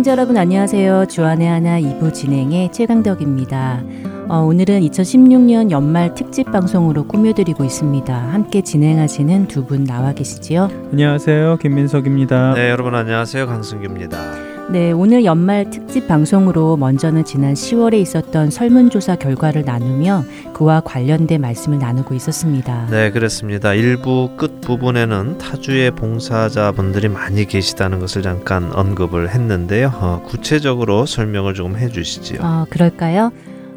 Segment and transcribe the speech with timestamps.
[0.00, 1.04] 애청자 여러분 안녕하세요.
[1.10, 3.82] 주안의 하나 2부 진행의 최강덕입니다.
[4.30, 8.14] 어, 오늘은 2016년 연말 특집 방송으로 꾸며드리고 있습니다.
[8.14, 10.70] 함께 진행하시는 두 분 나와 계시지요?
[10.92, 11.58] 안녕하세요.
[11.58, 12.54] 김민석입니다.
[12.54, 13.46] 네, 여러분 안녕하세요.
[13.46, 14.49] 강승규입니다.
[14.70, 20.22] 네, 오늘 연말 특집 방송으로 먼저는 지난 10월에 있었던 설문조사 결과를 나누며
[20.54, 22.86] 그와 관련된 말씀을 나누고 있었습니다.
[22.88, 23.74] 네, 그렇습니다.
[23.74, 29.92] 일부 끝 부분에는 타주의 봉사자분들이 많이 계시다는 것을 잠깐 언급을 했는데요.
[29.92, 32.38] 어, 구체적으로 설명을 조금 해주시지요.
[32.40, 33.32] 어, 그럴까요?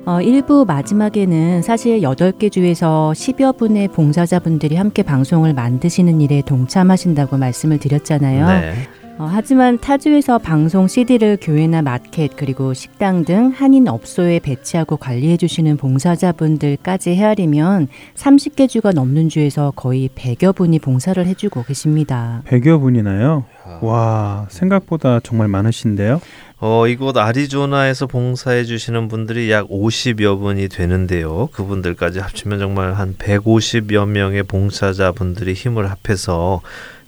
[0.06, 7.80] 어, 일부 마지막에는 사실 8개 주에서 10여 분의 봉사자분들이 함께 방송을 만드시는 일에 동참하신다고 말씀을
[7.80, 8.48] 드렸잖아요.
[8.48, 8.74] 네.
[9.20, 15.78] 어, 하지만 타주에서 방송 CD를 교회나 마켓 그리고 식당 등 한인 업소에 배치하고 관리해 주시는
[15.78, 22.42] 봉사자분들까지 헤아리면 30개 주가 넘는 주에서 거의 100여 분이 봉사를 해주고 계십니다.
[22.48, 23.46] 100여 분이나요?
[23.82, 26.20] 와, 생각보다 정말 많으신데요?
[26.60, 31.50] 어, 이곳 아리조나에서 봉사해 주시는 분들이 약 50여 분이 되는데요.
[31.52, 36.62] 그분들까지 합치면 정말 한 150여 명의 봉사자분들이 힘을 합해서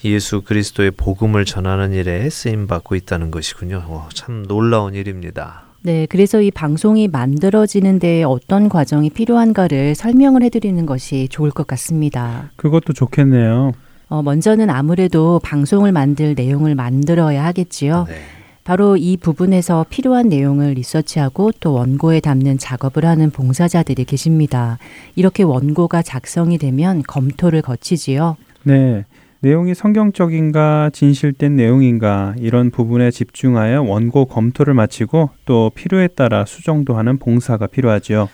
[0.05, 3.83] 예수 그리스도의 복음을 전하는 일에 쓰임 받고 있다는 것이군요.
[3.89, 5.63] 와, 참 놀라운 일입니다.
[5.81, 12.49] 네, 그래서 이 방송이 만들어지는 데 어떤 과정이 필요한가를 설명을 해드리는 것이 좋을 것 같습니다.
[12.55, 13.73] 그것도 좋겠네요.
[14.09, 18.05] 어, 먼저는 아무래도 방송을 만들 내용을 만들어야 하겠지요.
[18.07, 18.15] 네.
[18.63, 24.79] 바로 이 부분에서 필요한 내용을 리서치하고 또 원고에 담는 작업을 하는 봉사자들이 계십니다.
[25.15, 28.37] 이렇게 원고가 작성이 되면 검토를 거치지요.
[28.63, 29.05] 네.
[29.45, 37.19] 내용이 성경적인가 진실된 내용인가 이런 부분에 집중하여 원고 검토를 마치고 또 필요에 따라 수정도 하는
[37.19, 38.27] 봉사가 필요하지요.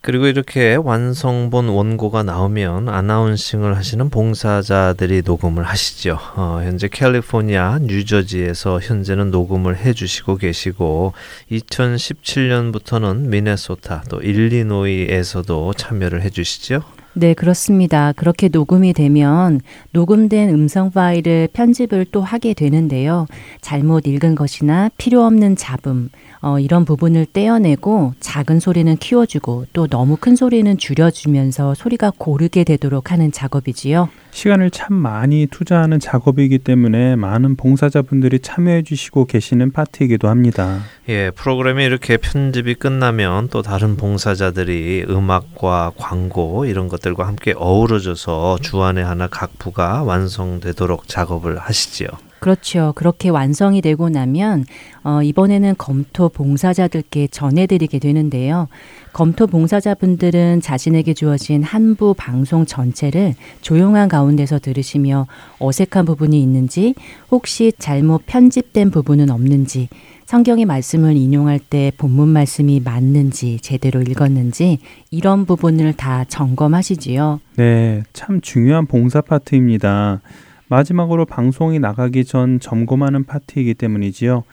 [0.00, 6.18] 그리고 이렇게 완성본 원고가 나오면 아나운싱을 하시는 봉사자들이 녹음을 하시죠.
[6.36, 11.12] 어, 현재 캘리포니아, 뉴저지에서 현재는 녹음을 해주시고 계시고
[11.50, 17.03] 2017년부터는 미네소타 또 일리노이에서도 참여를 해주시죠.
[17.16, 18.12] 네, 그렇습니다.
[18.12, 19.60] 그렇게 녹음이 되면
[19.92, 23.26] 녹음된 음성 파일을 편집을 또 하게 되는데요.
[23.60, 26.10] 잘못 읽은 것이나 필요 없는 잡음,
[26.44, 33.10] 어, 이런 부분을 떼어내고 작은 소리는 키워주고 또 너무 큰 소리는 줄여주면서 소리가 고르게 되도록
[33.10, 34.10] 하는 작업이지요.
[34.30, 40.80] 시간을 참 많이 투자하는 작업이기 때문에 많은 봉사자분들이 참여해 주시고 계시는 파트이기도 합니다.
[41.08, 49.00] 예, 프로그램이 이렇게 편집이 끝나면 또 다른 봉사자들이 음악과 광고 이런 것들과 함께 어우러져서 주안에
[49.00, 52.08] 하나 각 부가 완성되도록 작업을 하시지요.
[52.44, 52.92] 그렇죠.
[52.94, 54.66] 그렇게 완성이 되고 나면
[55.02, 58.68] 어, 이번에는 검토 봉사자들께 전해드리게 되는데요.
[59.14, 63.32] 검토 봉사자분들은 자신에게 주어진 한부 방송 전체를
[63.62, 65.26] 조용한 가운데서 들으시며
[65.58, 66.94] 어색한 부분이 있는지
[67.30, 69.88] 혹시 잘못 편집된 부분은 없는지
[70.26, 74.80] 성경의 말씀을 인용할 때 본문 말씀이 맞는지 제대로 읽었는지
[75.10, 77.40] 이런 부분을 다 점검하시지요.
[77.56, 80.20] 네, 참 중요한 봉사 파트입니다.
[80.68, 84.44] 마지막으로 방송이 나가기 전 점검하는 파트이기 때문이지요.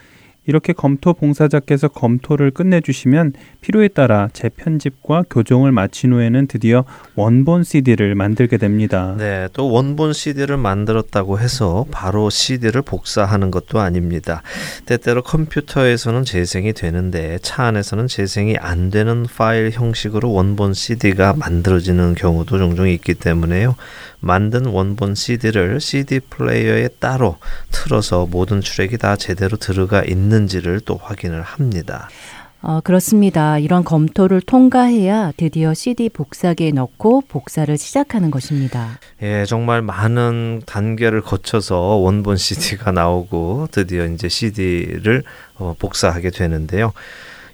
[0.47, 6.83] 이렇게 검토 봉사자께서 검토를 끝내주시면 필요에 따라 재편집과 교정을 마친 후에는 드디어
[7.15, 9.15] 원본 CD를 만들게 됩니다.
[9.19, 14.41] 네, 또 원본 CD를 만들었다고 해서 바로 CD를 복사하는 것도 아닙니다.
[14.87, 22.57] 때때로 컴퓨터에서는 재생이 되는데 차 안에서는 재생이 안 되는 파일 형식으로 원본 CD가 만들어지는 경우도
[22.57, 23.75] 종종 있기 때문에요.
[24.19, 27.37] 만든 원본 CD를 CD 플레이어에 따로
[27.71, 32.09] 틀어서 모든 트랙이 다 제대로 들어가 있는 지를 또 확인을 합니다.
[32.63, 33.57] 어, 그렇습니다.
[33.57, 38.99] 이런 검토를 통과해야 드디어 CD 복사기에 넣고 복사를 시작하는 것입니다.
[39.23, 45.23] 예, 정말 많은 단계를 거쳐서 원본 CD가 나오고 드디어 이제 CD를
[45.55, 46.93] 어, 복사하게 되는데요.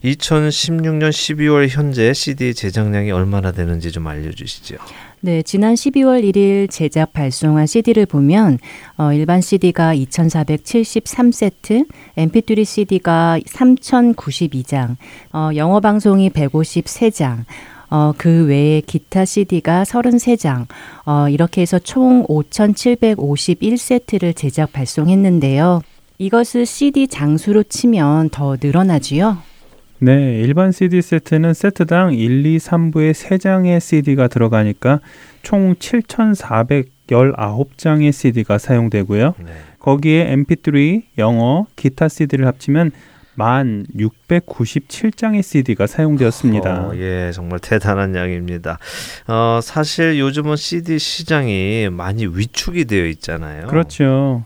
[0.04, 4.75] 2016년 12월 현재 CD 제작량이 얼마나 되는지 좀 알려주시죠.
[5.19, 8.60] 네, 지난 12월 1일 제작 발송한 CD를 보면
[8.98, 11.88] 어, 일반 CD가 2,473세트,
[12.18, 14.96] MP3 CD가 3,092장,
[15.34, 17.46] 어, 영어 방송이 153장,
[17.90, 20.68] 어, 그 외에 기타 CD가 33장,
[21.08, 25.81] 어, 이렇게 해서 총 5,751세트를 제작 발송했는데요.
[26.20, 29.38] 이것을 CD 장수로 치면 더 늘어나지요?
[30.00, 35.00] 네, 일반 CD 세트는 세트당 1, 2, 3부에 3장의 CD가 들어가니까
[35.42, 39.34] 총 7,419장의 CD가 사용되고요.
[39.40, 39.46] 네.
[39.80, 42.92] 거기에 MP3, 영어, 기타 CD를 합치면
[43.34, 46.90] 만 697장의 CD가 사용되었습니다.
[46.90, 48.78] 어, 예, 정말 대단한 양입니다.
[49.28, 53.68] 어, 사실 요즘은 CD 시장이 많이 위축이 되어 있잖아요.
[53.68, 54.44] 그렇죠.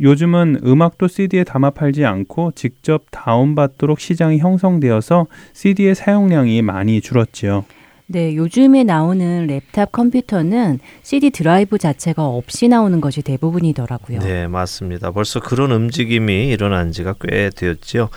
[0.00, 7.64] 요즘은 음악도 CD에 담아 팔지 않고 직접 다운받도록 시장이 형성되어서 CD의 사용량이 많이 줄었지요.
[8.12, 14.18] 네, 요즘에 나오는 랩탑 컴퓨터는 CD 드라이브 자체가 없이 나오는 것이 대부분이더라고요.
[14.18, 15.12] 네, 맞습니다.
[15.12, 18.08] 벌써 그런 움직임이 일어난 지가 꽤 되었지요.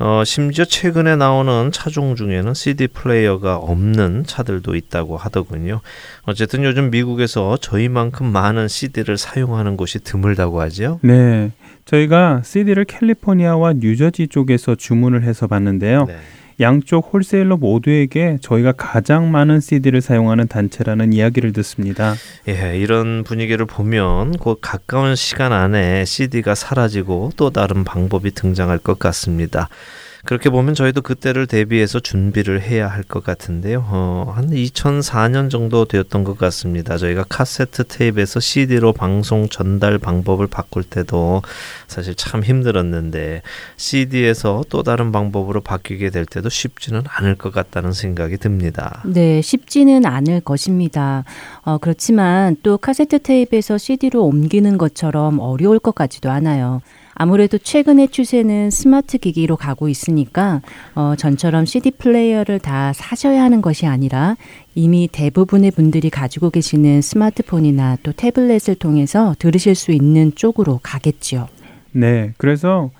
[0.00, 5.80] 어, 심지어 최근에 나오는 차종 중에는 CD 플레이어가 없는 차들도 있다고 하더군요.
[6.24, 11.00] 어쨌든 요즘 미국에서 저희만큼 많은 CD를 사용하는 곳이 드물다고 하지요.
[11.02, 11.52] 네.
[11.86, 16.04] 저희가 CD를 캘리포니아와 뉴저지 쪽에서 주문을 해서 봤는데요.
[16.04, 16.18] 네.
[16.60, 22.14] 양쪽 홀세일러 모두에게 저희가 가장 많은 CD를 사용하는 단체라는 이야기를 듣습니다.
[22.48, 28.98] 예, 이런 분위기를 보면 곧 가까운 시간 안에 CD가 사라지고 또 다른 방법이 등장할 것
[28.98, 29.68] 같습니다.
[30.24, 33.84] 그렇게 보면 저희도 그때를 대비해서 준비를 해야 할 것 같은데요.
[33.88, 36.98] 어, 한 2004년 정도 되었던 것 같습니다.
[36.98, 41.42] 저희가 카세트 테이프에서 CD로 방송 전달 방법을 바꿀 때도
[41.86, 43.42] 사실 참 힘들었는데
[43.76, 49.02] CD에서 또 다른 방법으로 바뀌게 될 때도 쉽지는 않을 것 같다는 생각이 듭니다.
[49.06, 51.24] 네, 쉽지는 않을 것입니다.
[51.62, 56.82] 어, 그렇지만 또 카세트 테이프에서 CD로 옮기는 것처럼 어려울 것 같지도 않아요.
[57.18, 60.62] 아무래도 최근의 추세는 스마트 기기로 가고 있으니까
[60.94, 64.36] 어, 전처럼 CD 플레이어를 다 사셔야 하는 것이 아니라
[64.76, 71.48] 이미 대부분의 분들이 가지고 계시는 스마트폰이나 또 태블릿을 통해서 들으실 수 있는 쪽으로 가겠지요.
[71.90, 72.90] 네, 그래서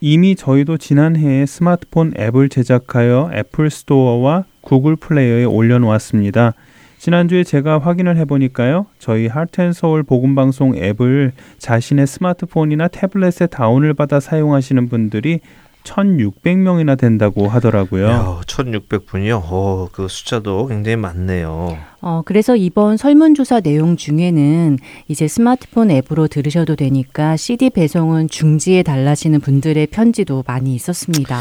[0.00, 6.54] 이미 저희도 지난해에 스마트폰 앱을 제작하여 애플 스토어와 구글 플레이어에 올려놓았습니다.
[6.98, 8.86] 지난주에 제가 확인을 해보니까요.
[8.98, 15.40] 저희 하트앤서울 복음방송 앱을 자신의 스마트폰이나 태블릿에 다운을 받아 사용하시는 분들이
[15.88, 18.40] 1,600명이나 된다고 하더라고요.
[18.46, 19.50] 1,600분이요?
[19.50, 21.78] 오, 그 숫자도 굉장히 많네요.
[22.00, 29.40] 어, 그래서 이번 설문조사 내용 중에는 이제 스마트폰 앱으로 들으셔도 되니까 CD 배송은 중지해 달라시는
[29.40, 31.40] 분들의 편지도 많이 있었습니다.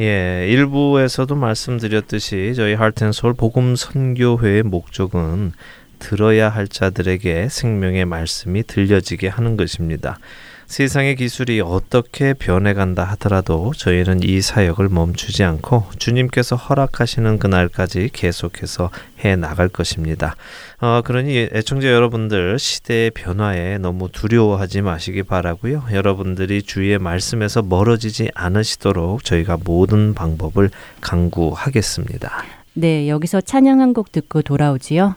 [0.00, 5.52] 예, 일부에서도 말씀드렸듯이 저희 하트앤솔 복음 선교회의 목적은
[5.98, 10.18] 들어야 할 자들에게 생명의 말씀이 들려지게 하는 것입니다.
[10.66, 18.90] 세상의 기술이 어떻게 변해간다 하더라도 저희는 이 사역을 멈추지 않고 주님께서 허락하시는 그날까지 계속해서
[19.24, 20.34] 해 나갈 것입니다.
[20.80, 25.84] 어, 그러니 애청자 여러분들 시대의 변화에 너무 두려워하지 마시기 바라고요.
[25.92, 30.70] 여러분들이 주의 말씀에서 멀어지지 않으시도록 저희가 모든 방법을
[31.00, 32.30] 강구하겠습니다.
[32.74, 35.14] 네, 여기서 찬양 한 곡 듣고 돌아오지요.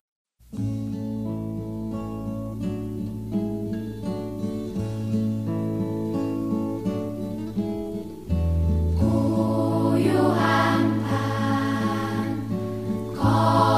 [13.50, 13.77] Oh.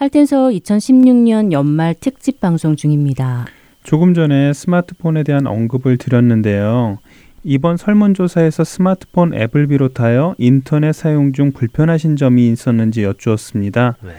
[0.00, 3.44] 할텐서 2016년 연말 특집 방송 중입니다.
[3.82, 6.96] 조금 전에 스마트폰에 대한 언급을 드렸는데요.
[7.44, 13.98] 이번 설문조사에서 스마트폰 앱을 비롯하여 인터넷 사용 중 불편하신 점이 있었는지 여쭈었습니다.
[14.02, 14.10] 네.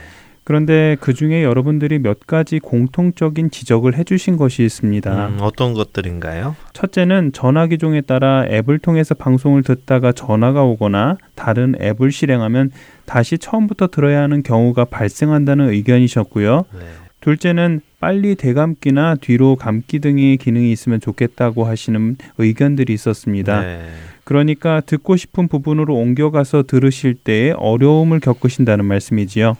[0.51, 5.27] 그런데 그 중에 여러분들이 몇 가지 공통적인 지적을 해주신 것이 있습니다.
[5.27, 6.58] 음, 어떤 것들인가요?
[6.74, 12.72] 첫째는 전화 기종에 따라 앱을 통해서 방송을 듣다가 전화가 오거나 다른 앱을 실행하면
[13.05, 16.65] 다시 처음부터 들어야 하는 경우가 발생한다는 의견이셨고요.
[16.74, 16.79] 네.
[17.22, 23.62] 둘째는 빨리 대감기나 뒤로 감기 등의 기능이 있으면 좋겠다고 하시는 의견들이 있었습니다.
[23.62, 23.86] 네.
[24.25, 29.55] 그러니까 듣고 싶은 부분으로 옮겨가서 들으실 때 어려움을 겪으신다는 말씀이지요.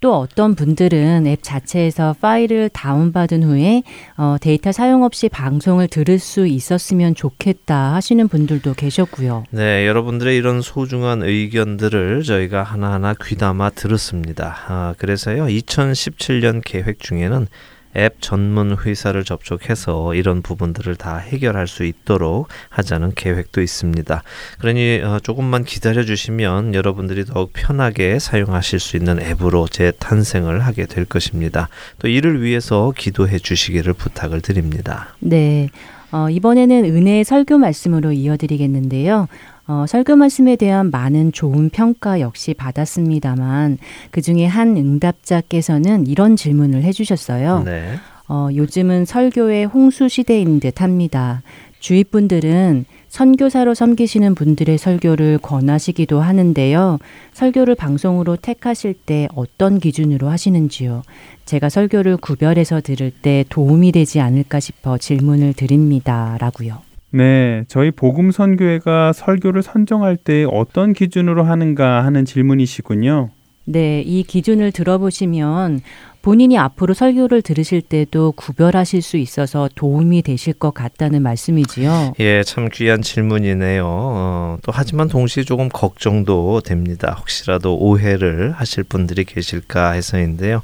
[0.00, 3.82] 또 어떤 분들은 앱 자체에서 파일을 다운받은 후에
[4.16, 9.44] 어, 데이터 사용 없이 방송을 들을 수 있었으면 좋겠다 하시는 분들도 계셨고요.
[9.50, 14.56] 네, 여러분들의 이런 소중한 의견들을 저희가 하나하나 귀담아 들었습니다.
[14.68, 17.48] 아, 그래서요, 2017년 계획 중에는
[17.96, 24.22] 앱 전문 회사를 접촉해서 이런 부분들을 다 해결할 수 있도록 하자는 계획도 있습니다.
[24.58, 31.04] 그러니 어, 조금만 기다려 주시면 여러분들이 더욱 편하게 사용하실 수 있는 앱으로 재탄생을 하게 될
[31.04, 31.68] 것입니다.
[31.98, 35.14] 또 이를 위해서 기도해 주시기를 부탁을 드립니다.
[35.20, 35.68] 네.
[36.10, 39.28] 어, 이번에는 은혜의 설교 말씀으로 이어드리겠는데요.
[39.68, 43.76] 어, 설교 말씀에 대한 많은 좋은 평가 역시 받았습니다만
[44.10, 47.64] 그 중에 한 응답자께서는 이런 질문을 해주셨어요.
[47.64, 47.94] 네.
[48.28, 51.42] 어, 요즘은 설교의 홍수 시대인 듯 합니다.
[51.80, 56.98] 주위 분들은 선교사로 섬기시는 분들의 설교를 권하시기도 하는데요.
[57.32, 61.02] 설교를 방송으로 택하실 때 어떤 기준으로 하시는지요?
[61.44, 66.36] 제가 설교를 구별해서 들을 때 도움이 되지 않을까 싶어 질문을 드립니다.
[66.40, 66.87] 라고요.
[67.10, 73.30] 네, 저희 복음 선교회가 설교를 선정할 때 어떤 기준으로 하는가 하는 질문이시군요.
[73.64, 75.80] 네, 이 기준을 들어보시면
[76.20, 82.14] 본인이 앞으로 설교를 들으실 때도 구별하실 수 있어서 도움이 되실 것 같다는 말씀이지요.
[82.20, 83.84] 예, 참 귀한 질문이네요.
[83.86, 87.16] 어, 또 하지만 동시에 조금 걱정도 됩니다.
[87.18, 90.62] 혹시라도 오해를 하실 분들이 계실까 해서인데요.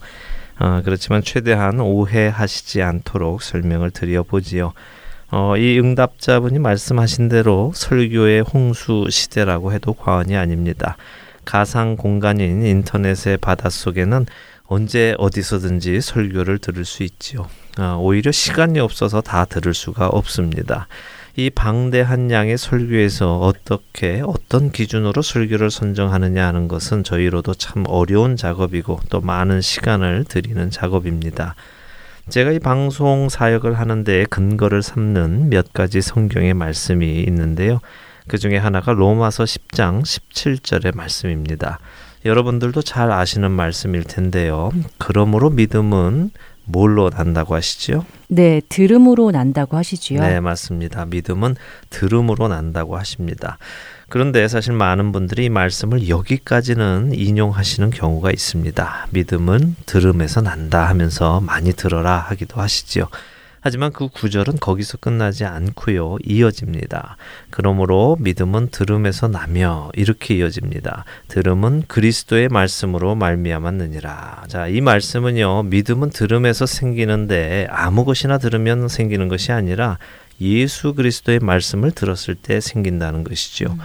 [0.58, 4.72] 어, 그렇지만 최대한 오해하시지 않도록 설명을 드려보지요.
[5.36, 10.96] 어, 이 응답자분이 말씀하신 대로 설교의 홍수 시대라고 해도 과언이 아닙니다.
[11.44, 14.26] 가상 공간인 인터넷의 바닷속에는
[14.66, 17.48] 언제 어디서든지 설교를 들을 수 있지요.
[17.78, 20.86] 아, 오히려 시간이 없어서 다 들을 수가 없습니다.
[21.34, 29.00] 이 방대한 양의 설교에서 어떻게 어떤 기준으로 설교를 선정하느냐 하는 것은 저희로도 참 어려운 작업이고
[29.10, 31.56] 또 많은 시간을 들이는 작업입니다.
[32.28, 37.80] 제가 이 방송 사역을 하는데 근거를 삼는 몇 가지 성경의 말씀이 있는데요.
[38.26, 41.78] 그 중에 하나가 로마서 10장 17절의 말씀입니다.
[42.24, 44.70] 여러분들도 잘 아시는 말씀일 텐데요.
[44.98, 46.30] 그러므로 믿음은
[46.64, 48.06] 뭘로 난다고 하시죠?
[48.28, 50.20] 네, 들음으로 난다고 하시지요.
[50.20, 51.04] 네, 맞습니다.
[51.04, 51.56] 믿음은
[51.90, 53.58] 들음으로 난다고 하십니다.
[54.14, 59.08] 그런데 사실 많은 분들이 이 말씀을 여기까지는 인용하시는 경우가 있습니다.
[59.10, 63.08] 믿음은 들음에서 난다 하면서 많이 들어라 하기도 하시지요.
[63.60, 66.18] 하지만 그 구절은 거기서 끝나지 않고요.
[66.22, 67.16] 이어집니다.
[67.50, 71.04] 그러므로 믿음은 들음에서 나며 이렇게 이어집니다.
[71.26, 74.44] 들음은 그리스도의 말씀으로 말미암았느니라.
[74.46, 75.64] 자, 이 말씀은요.
[75.64, 79.98] 믿음은 들음에서 생기는데 아무 것이나 들으면 생기는 것이 아니라
[80.40, 83.66] 예수 그리스도의 말씀을 들었을 때 생긴다는 것이죠.
[83.72, 83.78] 음.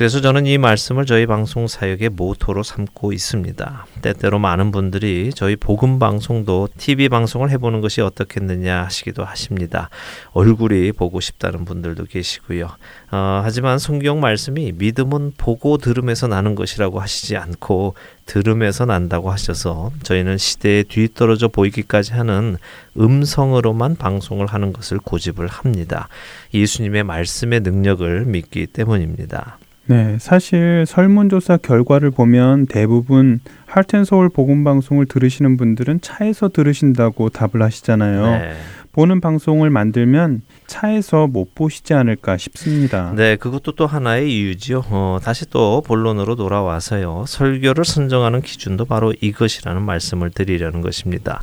[0.00, 3.86] 그래서 저는 이 말씀을 저희 방송 사역의 모토로 삼고 있습니다.
[4.00, 9.90] 때때로 많은 분들이 저희 복음 방송도 TV 방송을 해보는 것이 어떻겠느냐 하시기도 하십니다.
[10.32, 12.70] 얼굴이 보고 싶다는 분들도 계시고요.
[13.10, 17.92] 어, 하지만 성경 말씀이 믿음은 보고 들음에서 나는 것이라고 하시지 않고
[18.24, 22.56] 들음에서 난다고 하셔서 저희는 시대에 뒤떨어져 보이기까지 하는
[22.98, 26.08] 음성으로만 방송을 하는 것을 고집을 합니다.
[26.54, 29.58] 예수님의 말씀의 능력을 믿기 때문입니다.
[29.86, 38.26] 네, 사실 설문조사 결과를 보면 대부분 할텐서울 복음방송을 들으시는 분들은 차에서 들으신다고 답을 하시잖아요.
[38.26, 38.52] 네.
[38.92, 43.12] 보는 방송을 만들면 차에서 못 보시지 않을까 싶습니다.
[43.14, 44.84] 네, 그것도 또 하나의 이유지요.
[44.90, 47.24] 어, 다시 또 본론으로 돌아와서요.
[47.26, 51.40] 설교를 선정하는 기준도 바로 이것이라는 말씀을 드리려는 것입니다.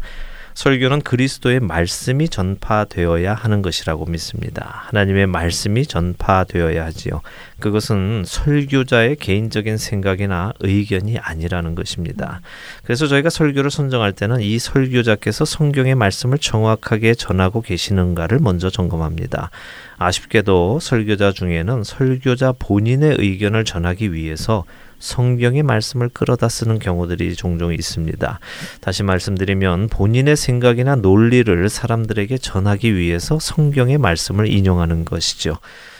[0.57, 4.85] 설교는 그리스도의 말씀이 전파되어야 하는 것이라고 믿습니다.
[4.87, 7.21] 하나님의 말씀이 전파되어야 하지요.
[7.59, 12.41] 그것은 설교자의 개인적인 생각이나 의견이 아니라는 것입니다.
[12.83, 19.51] 그래서 저희가 설교를 선정할 때는 이 설교자께서 성경의 말씀을 정확하게 전하고 계시는가를 먼저 점검합니다.
[19.97, 24.63] 아쉽게도 설교자 중에는 설교자 본인의 의견을 전하기 위해서
[24.99, 28.39] 성경의 말씀을 끌어다 쓰는 경우들이 종종 있습니다.
[28.81, 35.57] 다시 말씀드리면 본인의 생각이나 논리를 사람들에게 전하기 위해서 성경의 말씀을 인용하는 것이죠.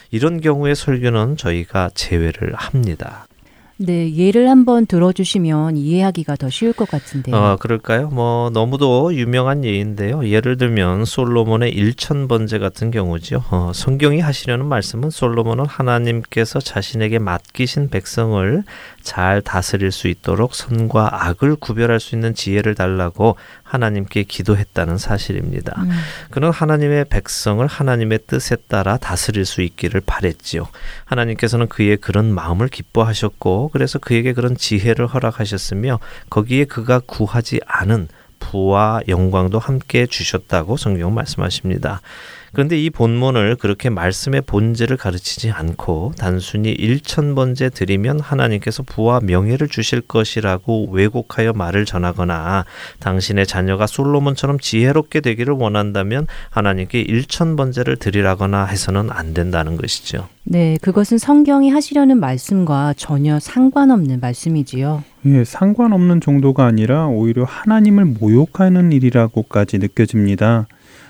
[0.10, 3.27] 이런 경우의 설교는 저희가 제외를 합니다.
[3.80, 7.36] 네, 예를 한번 들어주시면 이해하기가 더 쉬울 것 같은데요.
[7.36, 8.10] 어, 그럴까요?
[8.10, 10.28] 뭐 너무도 유명한 예인데요.
[10.28, 13.44] 예를 들면 솔로몬의 일천 번제 같은 경우죠.
[13.52, 18.64] 어, 성경이 하시려는 말씀은 솔로몬은 하나님께서 자신에게 맡기신 백성을
[19.08, 25.82] 잘 다스릴 수 있도록 선과 악을 구별할 수 있는 지혜를 달라고 하나님께 기도했다는 사실입니다.
[25.82, 25.90] 음.
[26.30, 30.68] 그는 하나님의 백성을 하나님의 뜻에 따라 다스릴 수 있기를 바랬지요.
[31.06, 36.00] 하나님께서는 그의 그런 마음을 기뻐하셨고 그래서 그에게 그런 지혜를 허락하셨으며
[36.30, 38.10] 거기에 그가 구하지 않은
[38.40, 42.02] 부와 영광도 함께 주셨다고 성경 말씀하십니다.
[42.54, 50.02] 그런데 이 본문을 그렇게 말씀의 본질을 가르치지 않고 단순히 일천번째 드리면 하나님께서 부와 명예를 주실
[50.02, 52.66] 것이라고 왜곡하여 말을 전하거나
[53.00, 60.28] 당신의 자녀가 솔로몬처럼 지혜롭게 되기를 원한다면 하나님께 일천번째를 드리라거나 해서는 안 된다는 것이죠.
[60.44, 65.04] 네, 그것은 성경이 하시려는 말씀과 전혀 상관없는 말씀이지요.
[65.26, 70.68] 예, 상관없는 정도가 아니라 오히려 하나님을 모욕하는 일이라고까지 느껴집니다.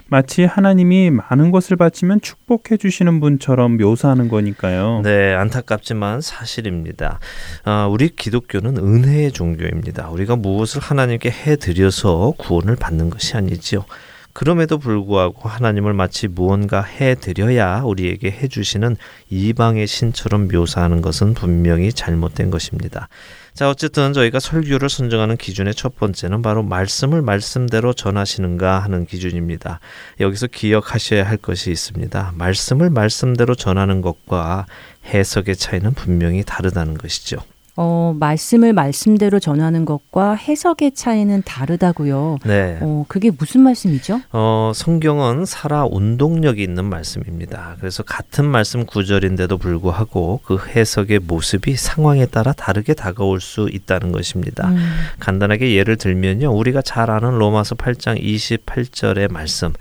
[0.10, 5.02] 마치 하나님이 많은 것을 바치면 축복해 주시는 분처럼 묘사하는 거니까요.
[5.04, 7.20] 네, 안타깝지만 사실입니다.
[7.66, 10.10] 아, 우리 기독교는 은혜의 종교입니다.
[10.10, 13.86] 우리가 무엇을 하나님께 해 드려서 구원을 받는 것이 아니지요.
[14.32, 18.96] 그럼에도 불구하고 하나님을 마치 무언가 해 드려야 우리에게 해 주시는
[19.32, 23.10] 이방의 신처럼 묘사하는 것은 분명히 잘못된 것입니다.
[23.58, 29.80] 자, 어쨌든 저희가 설교를 선정하는 기준의 첫 번째는 바로 말씀을 말씀대로 전하시는가 하는 기준입니다.
[30.20, 32.34] 여기서 기억하셔야 할 것이 있습니다.
[32.36, 34.68] 말씀을 말씀대로 전하는 것과
[35.06, 37.38] 해석의 차이는 분명히 다르다는 것이죠.
[37.80, 42.40] 어, 말씀을 말씀대로 전하는 것과 해석의 차이는 다르다고요.
[42.44, 42.80] 네.
[42.82, 44.20] 어, 그게 무슨 말씀이죠?
[44.32, 47.76] 어, 성경은 살아 운동력이 있는 말씀입니다.
[47.80, 54.70] 그래서 같은 말씀 구절인데도 불구하고 그 해석의 모습이 상황에 따라 다르게 다가올 수 있다는 것입니다.
[54.70, 54.78] 음.
[55.20, 56.52] 간단하게 예를 들면요.
[56.52, 59.72] 우리가 잘 아는 로마서 8장 28절의 말씀.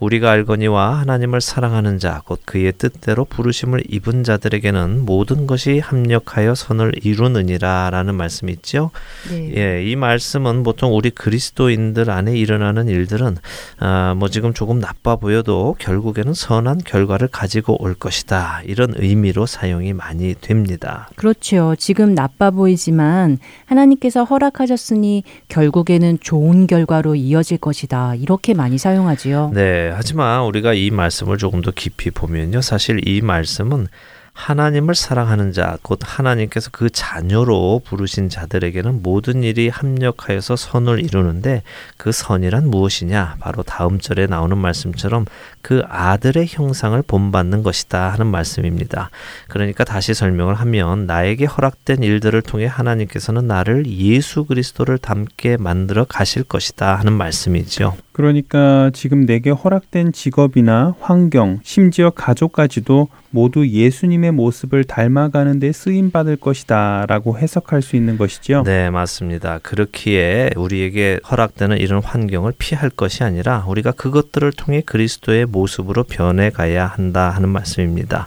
[0.00, 6.92] 우리가 알거니와 하나님을 사랑하는 자 곧 그의 뜻대로 부르심을 입은 자들에게는 모든 것이 합력하여 선을
[7.02, 8.90] 이루느니라라는 말씀이 있죠.
[9.30, 9.52] 네.
[9.56, 13.36] 예, 이 말씀은 보통 우리 그리스도인들 안에 일어나는 일들은
[13.78, 18.62] 아, 뭐 지금 조금 나빠 보여도 결국에는 선한 결과를 가지고 올 것이다.
[18.64, 21.08] 이런 의미로 사용이 많이 됩니다.
[21.16, 21.74] 그렇죠.
[21.78, 28.14] 지금 나빠 보이지만 하나님께서 허락하셨으니 결국에는 좋은 결과로 이어질 것이다.
[28.16, 29.50] 이렇게 많이 사용하지요.
[29.54, 29.89] 네.
[29.96, 32.60] 하지만 우리가 이 말씀을 조금 더 깊이 보면요.
[32.60, 33.88] 사실 이 말씀은
[34.32, 41.62] 하나님을 사랑하는 자, 곧 하나님께서 그 자녀로 부르신 자들에게는 모든 일이 합력하여서 선을 이루는데
[41.96, 43.36] 그 선이란 무엇이냐?
[43.40, 45.26] 바로 다음 절에 나오는 말씀처럼
[45.62, 49.10] 그 아들의 형상을 본받는 것이다 하는 말씀입니다.
[49.48, 56.44] 그러니까 다시 설명을 하면 나에게 허락된 일들을 통해 하나님께서는 나를 예수 그리스도를 닮게 만들어 가실
[56.44, 57.96] 것이다 하는 말씀이죠.
[58.20, 66.36] 그러니까 지금 내게 허락된 직업이나 환경, 심지어 가족까지도 모두 예수님의 모습을 닮아가는 데 쓰임 받을
[66.36, 68.62] 것이다라고 해석할 수 있는 것이죠.
[68.66, 69.58] 네, 맞습니다.
[69.62, 76.86] 그렇기에 우리에게 허락되는 이런 환경을 피할 것이 아니라 우리가 그것들을 통해 그리스도의 모습으로 변해 가야
[76.86, 78.26] 한다 하는 말씀입니다.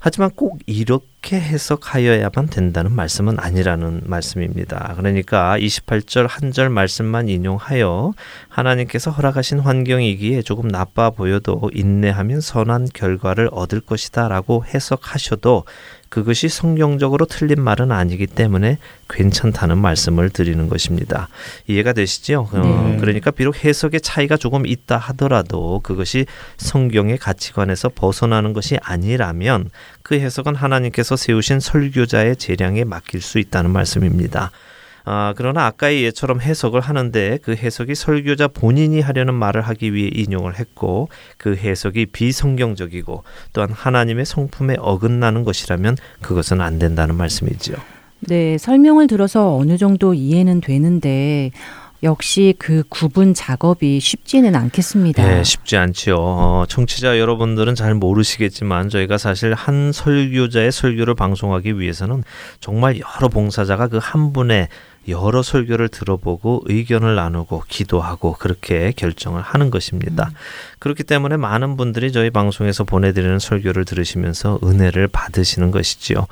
[0.00, 4.94] 하지만 꼭 이렇게 해석하여야만 된다는 말씀은 아니라는 말씀입니다.
[4.96, 8.12] 그러니까 28절 한 절 말씀만 인용하여
[8.48, 15.64] 하나님께서 허락하신 환경이기에 조금 나빠 보여도 인내하면 선한 결과를 얻을 것이다 라고 해석하셔도
[16.08, 18.78] 그것이 성경적으로 틀린 말은 아니기 때문에
[19.08, 21.28] 괜찮다는 말씀을 드리는 것입니다.
[21.68, 22.48] 이해가 되시죠?
[22.52, 22.96] 어, 네.
[22.98, 29.70] 그러니까 비록 해석의 차이가 조금 있다 하더라도 그것이 성경의 가치관에서 벗어나는 것이 아니라면
[30.02, 34.50] 그 해석은 하나님께서 세우신 설교자의 재량에 맡길 수 있다는 말씀입니다.
[35.04, 40.58] 아, 그러나 아까의 예처럼 해석을 하는데 그 해석이 설교자 본인이 하려는 말을 하기 위해 인용을
[40.58, 47.76] 했고 그 해석이 비성경적이고 또한 하나님의 성품에 어긋나는 것이라면 그것은 안 된다는 말씀이지요.
[48.20, 51.50] 네, 설명을 들어서 어느 정도 이해는 되는데
[52.02, 55.24] 역시 그 구분 작업이 쉽지는 않겠습니다.
[55.24, 56.16] 네, 쉽지 않지요.
[56.18, 62.24] 어, 청취자 여러분들은 잘 모르시겠지만 저희가 사실 한 설교자의 설교를 방송하기 위해서는
[62.60, 64.68] 정말 여러 봉사자가 그 한 분의
[65.08, 70.28] 여러 설교를 들어보고 의견을 나누고 기도하고 그렇게 결정을 하는 것입니다.
[70.28, 70.34] 음.
[70.78, 76.26] 그렇기 때문에 많은 분들이 저희 방송에서 보내드리는 설교를 들으시면서 은혜를 받으시는 것이지요.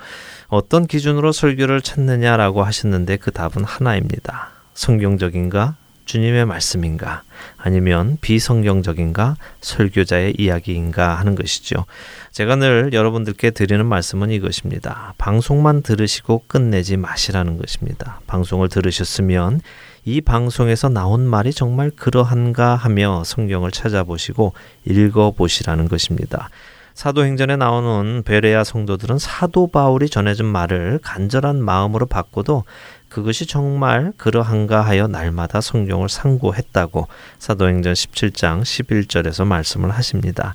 [0.48, 4.50] 어떤 기준으로 설교를 찾느냐라고 하셨는데 그 답은 하나입니다.
[4.78, 5.74] 성경적인가?
[6.04, 7.22] 주님의 말씀인가?
[7.56, 9.36] 아니면 비성경적인가?
[9.60, 11.84] 설교자의 이야기인가 하는 것이죠.
[12.30, 15.14] 제가 늘 여러분들께 드리는 말씀은 이것입니다.
[15.18, 18.20] 방송만 들으시고 끝내지 마시라는 것입니다.
[18.28, 19.62] 방송을 들으셨으면
[20.04, 24.52] 이 방송에서 나온 말이 정말 그러한가 하며 성경을 찾아보시고
[24.84, 26.50] 읽어보시라는 것입니다.
[26.98, 32.64] 사도행전에 나오는 베레아 성도들은 사도 바울이 전해준 말을 간절한 마음으로 받고도
[33.09, 40.55] 그것이 정말 그러한가 하여 날마다 성경을 상고했다고 사도행전 17장 11절에서 말씀을 하십니다.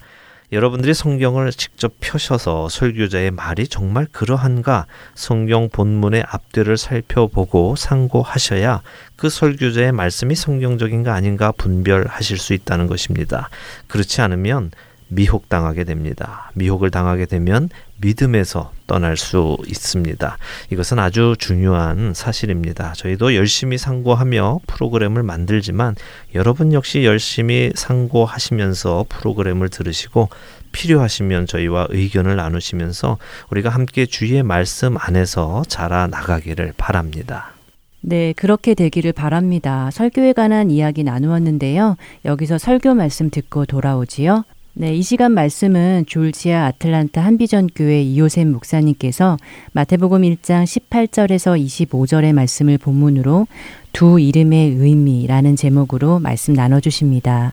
[0.51, 4.85] 여러분들이 성경을 직접 펴셔서 설교자의 말이 정말 그러한가
[5.15, 8.83] 성경 본문의 앞뒤를 살펴보고 상고하셔야
[9.15, 13.49] 그 설교자의 말씀이 성경적인가 아닌가 분별하실 수 있다는 것입니다.
[13.87, 14.69] 그렇지 않으면
[15.07, 16.51] 미혹당하게 됩니다.
[16.53, 17.69] 미혹을 당하게 되면
[18.03, 20.37] 믿음에서 떠날 수 있습니다.
[20.71, 22.93] 이것은 아주 중요한 사실입니다.
[22.93, 25.95] 저희도 열심히 상고하며 프로그램을 만들지만
[26.35, 30.29] 여러분 역시 열심히 상고하시면서 프로그램을 들으시고
[30.73, 33.17] 필요하시면 저희와 의견을 나누시면서
[33.51, 37.53] 우리가 함께 주의 말씀 안에서 자라 나가기를 바랍니다.
[38.01, 39.89] 네, 그렇게 되기를 바랍니다.
[39.91, 41.95] 설교에 관한 이야기 나누었는데요.
[42.25, 44.43] 여기서 설교 말씀 듣고 돌아오지요.
[44.75, 49.37] 네, 이 시간 말씀은 졸지아 아틀란타 한비전 교회 이호셉 목사님께서
[49.73, 53.45] 마태복음 1장 18절에서 25절의 말씀을 본문으로
[53.93, 57.51] 두 이름의 의미라는 제목으로 말씀 나눠 주십니다.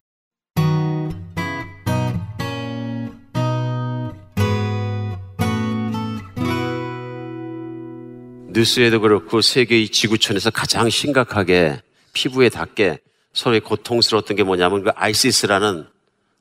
[8.49, 11.83] 뉴스에도 그렇고 세계의 지구촌에서 가장 심각하게
[12.15, 12.99] 피부에 닿게
[13.35, 15.85] 서로의 고통스러웠던 게 뭐냐면 그 아이시스라는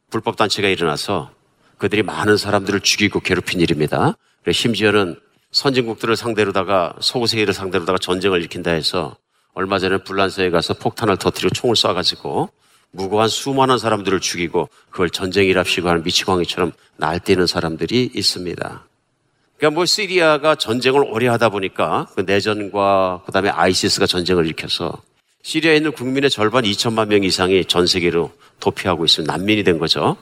[0.09, 1.31] 불법 단체가 일어나서
[1.77, 4.17] 그들이 많은 사람들을 죽이고 괴롭힌 일입니다.
[4.51, 5.19] 심지어는
[5.51, 9.15] 선진국들을 상대로다가 소세계를 상대로다가 전쟁을 일으킨다 해서
[9.53, 12.49] 얼마 전에 불란서에 가서 폭탄을 터뜨리고 총을 쏴가지고
[12.91, 18.85] 무고한 수많은 사람들을 죽이고 그걸 전쟁이랍시고 하는 미치광이처럼 날뛰는 사람들이 있습니다.
[19.57, 25.01] 그러니까 뭐 시리아가 전쟁을 오래 하다 보니까 그 내전과 그다음에 아이시스가 전쟁을 일으켜서
[25.41, 30.17] 시리아에 있는 국민의 절반 2천만 명 이상이 전 세계로 도피하고 있으면 난민이 된 거죠.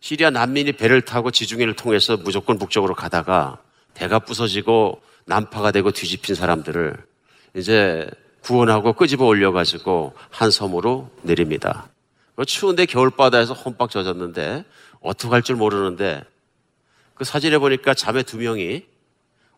[0.00, 3.58] 시리아 난민이 배를 타고 지중해를 통해서 무조건 북쪽으로 가다가
[3.94, 6.96] 배가 부서지고 난파가 되고 뒤집힌 사람들을
[7.54, 8.08] 이제
[8.40, 11.88] 구원하고 끄집어 올려가지고 한 섬으로 내립니다.
[12.34, 14.64] 그 추운데 겨울바다에서 혼박 젖었는데
[15.00, 16.22] 어떻게 할줄 모르는데
[17.14, 18.84] 그 사진에 보니까 자매 두 명이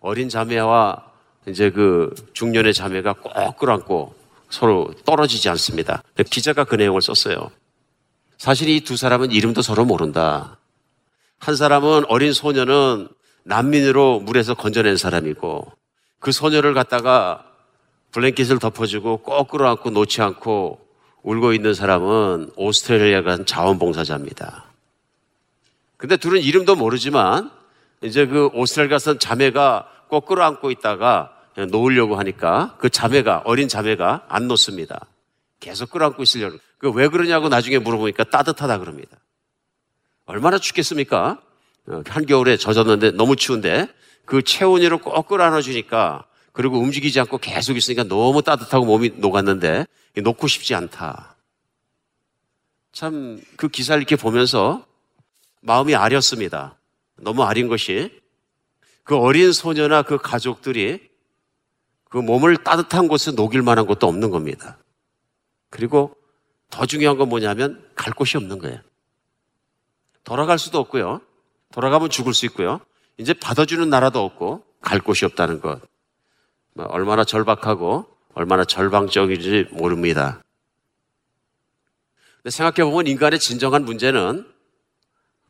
[0.01, 1.13] 어린 자매와
[1.47, 4.24] 이제 그 중년의 자매가 꼭 끌어안고
[4.55, 6.05] 서로 떨어지지 않습니다.
[6.31, 7.51] 기자가 그 내용을 썼어요.
[8.39, 10.59] 사실 이 두 사람은 이름도 서로 모른다.
[11.39, 13.09] 한 사람은 어린 소녀는
[13.43, 15.73] 난민으로 물에서 건져낸 사람이고
[16.21, 17.45] 그 소녀를 갖다가
[18.13, 20.79] 블랭킷을 덮어주고 꼭 끌어안고 놓지 않고
[21.25, 24.67] 울고 있는 사람은 오스트레일리아 간 자원봉사자입니다.
[25.97, 27.51] 근데 둘은 이름도 모르지만
[28.03, 34.49] 이제 그 오스트레일리아 산 자매가 꼭 끌어안고 있다가 놓으려고 하니까 그 자매가 어린 자매가 안
[34.49, 35.07] 놓습니다.
[35.61, 36.59] 계속 끌어안고 있으려고.
[36.79, 39.17] 그 왜 그러냐고 나중에 물어보니까 따뜻하다 그럽니다.
[40.27, 41.41] 얼마나 춥겠습니까?
[41.87, 43.89] 어, 한겨울에 젖었는데 너무 추운데
[44.25, 49.87] 그 체온으로 꼭 끌어안아 주니까 그리고 움직이지 않고 계속 있으니까 너무 따뜻하고 몸이 녹았는데
[50.23, 51.37] 놓고 싶지 않다.
[52.93, 54.87] 참 그 기사를 이렇게 보면서
[55.63, 56.79] 마음이 아렸습니다.
[57.17, 58.11] 너무 아린 것이
[59.03, 61.01] 그 어린 소녀나 그 가족들이
[62.15, 64.79] 그 몸을 따뜻한 곳에 녹일 만한 곳도 없는 겁니다.
[65.69, 66.15] 그리고
[66.71, 68.79] 더 중요한 건 뭐냐면 갈 곳이 없는 거예요.
[70.23, 71.21] 돌아갈 수도 없고요.
[71.73, 72.81] 돌아가면 죽을 수 있고요.
[73.17, 75.81] 이제 받아주는 나라도 없고 갈 곳이 없다는 것.
[76.75, 80.41] 뭐 얼마나 절박하고 얼마나 절방적인지 모릅니다.
[82.49, 84.49] 생각해보면 인간의 진정한 문제는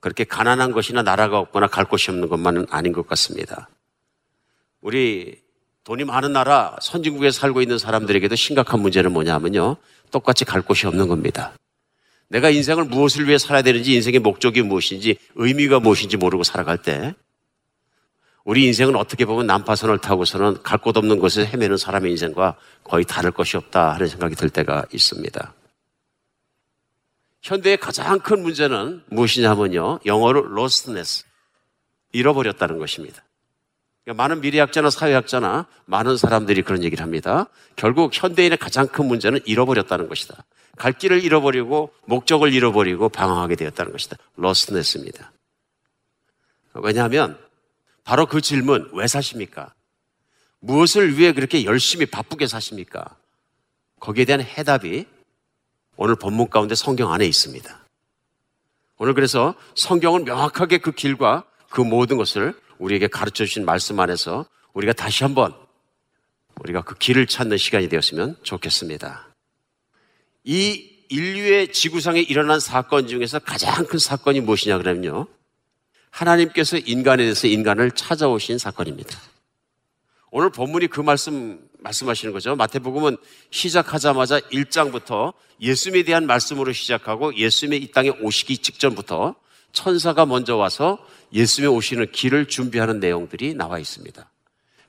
[0.00, 3.68] 그렇게 가난한 것이나 나라가 없거나 갈 곳이 없는 것만은 아닌 것 같습니다.
[4.80, 5.43] 우리
[5.84, 9.76] 돈이 많은 나라, 선진국에 살고 있는 사람들에게도 심각한 문제는 뭐냐면요.
[10.10, 11.52] 똑같이 갈 곳이 없는 겁니다.
[12.28, 17.14] 내가 인생을 무엇을 위해 살아야 되는지, 인생의 목적이 무엇인지, 의미가 무엇인지 모르고 살아갈 때,
[18.44, 23.30] 우리 인생은 어떻게 보면 난파선을 타고서는 갈 곳 없는 곳에 헤매는 사람의 인생과 거의 다를
[23.30, 25.54] 것이 없다 하는 생각이 들 때가 있습니다.
[27.42, 30.00] 현대의 가장 큰 문제는 무엇이냐면요.
[30.06, 31.24] 영어로 lostness.
[32.12, 33.22] 잃어버렸다는 것입니다.
[34.04, 37.46] 그러니까 많은 미래학자나 사회학자나 많은 사람들이 그런 얘기를 합니다.
[37.76, 40.44] 결국 현대인의 가장 큰 문제는 잃어버렸다는 것이다.
[40.76, 44.16] 갈 길을 잃어버리고 목적을 잃어버리고 방황하게 되었다는 것이다.
[44.38, 45.32] lostness입니다.
[46.74, 47.38] 왜냐하면
[48.02, 49.72] 바로 그 질문 왜 사십니까?
[50.60, 53.16] 무엇을 위해 그렇게 열심히 바쁘게 사십니까?
[54.00, 55.06] 거기에 대한 해답이
[55.96, 57.80] 오늘 본문 가운데 성경 안에 있습니다.
[58.98, 64.92] 오늘 그래서 성경은 명확하게 그 길과 그 모든 것을 우리에게 가르쳐 주신 말씀 안에서 우리가
[64.92, 65.54] 다시 한번
[66.60, 69.28] 우리가 그 길을 찾는 시간이 되었으면 좋겠습니다.
[70.44, 75.26] 이 인류의 지구상에 일어난 사건 중에서 가장 큰 사건이 무엇이냐 그러면요.
[76.10, 79.18] 하나님께서 인간에 대해서 인간을 찾아오신 사건입니다.
[80.30, 82.56] 오늘 본문이 그 말씀 말씀하시는 거죠.
[82.56, 83.16] 마태복음은
[83.50, 89.34] 시작하자마자 1장부터 예수님에 대한 말씀으로 시작하고 예수님의 이 땅에 오시기 직전부터
[89.72, 90.98] 천사가 먼저 와서
[91.34, 94.30] 예수님의 오시는 길을 준비하는 내용들이 나와 있습니다.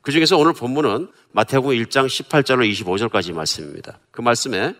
[0.02, 4.00] 그 중에서 오늘 본문은 마태복음 1장 18절로 25절까지 말씀입니다.
[4.12, 4.76] 그 말씀에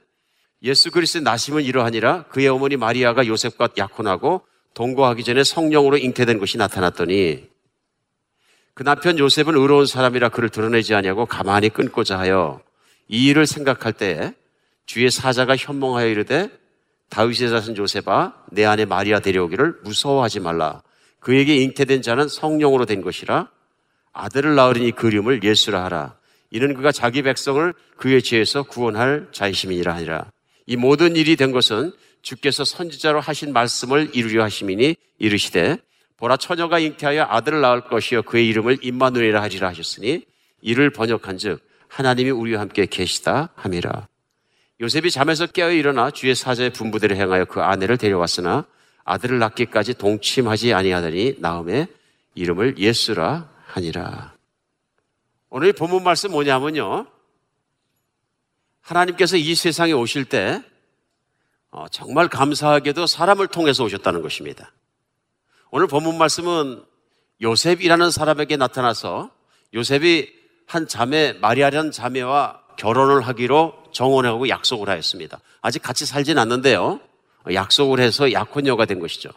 [0.62, 7.48] 예수 그리스도의 나심은 이러하니라 그의 어머니 마리아가 요셉과 약혼하고 동거하기 전에 성령으로 잉태된 것이 나타났더니
[8.76, 12.62] 그 남편 요셉은 의로운 사람이라 그를 드러내지 아니하고 가만히 끊고자 하여
[13.08, 14.34] 이 일을 생각할 때에
[14.86, 16.50] 주의 사자가 현몽하여 이르되
[17.10, 20.84] 다윗의 자손 요셉아 내 안에 마리아 데려오기를 무서워하지 말라
[21.26, 23.50] 그에게 잉태된 자는 성령으로 된 것이라
[24.14, 26.16] 아들을 낳으리니 그 이름을 예수라 하라
[26.52, 30.32] 이는 그가 자기 백성을 그의 죄에서 구원할 자이심이니라 하니라
[30.68, 35.78] 이 모든 일이 된 것은 주께서 선지자로 하신 말씀을 이루려 하심이니 이르시되
[36.18, 40.26] 보라 처녀가 잉태하여 아들을 낳을 것이요 그의 이름을 임마누엘이라 하리라 하셨으니
[40.62, 44.08] 이를 번역한즉 하나님이 우리와 함께 계시다 함이라.
[44.80, 48.68] 요셉이 잠에서 깨어 일어나 주의 사자의 분부대로 행하여 그 아내를 데려왔으나
[49.06, 51.88] 아들을 낳기까지 동침하지 아니하더니 나음에
[52.34, 54.34] 이름을 예수라 하니라.
[55.50, 57.08] 오늘 본문 말씀 뭐냐면요.
[58.82, 60.62] 하나님께서 이 세상에 오실 때
[61.72, 64.72] 어, 정말 감사하게도 사람을 통해서 오셨다는 것입니다.
[65.72, 66.84] 오늘 본문 말씀은
[67.42, 69.30] 요셉이라는 사람에게 나타나서
[69.74, 70.34] 요셉이
[70.68, 75.40] 한 자매, 마리아라는 자매와 결혼을 하기로 정원하고 약속을 하였습니다.
[75.62, 77.00] 아직 같이 살진 않는데요.
[77.54, 79.30] 약속을 해서 약혼녀가 된 것이죠.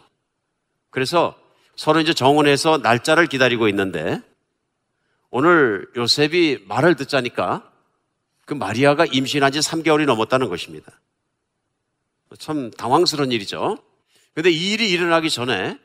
[0.89, 1.37] 그래서
[1.75, 4.21] 서로 이제 정원해서 날짜를 기다리고 있는데
[5.29, 7.71] 오늘 요셉이 말을 듣자니까
[8.45, 10.91] 그 마리아가 임신한 지 3개월이 넘었다는 것입니다.
[12.37, 13.77] 참 당황스러운 일이죠.
[14.33, 15.79] 근데 이 일이 일어나기 전에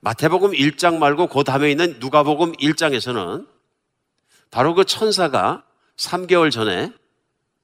[0.00, 3.48] 마태복음 1장 말고 그 다음에 있는 누가복음 1장에서는
[4.50, 5.64] 바로 그 천사가
[5.96, 6.92] 3개월 전에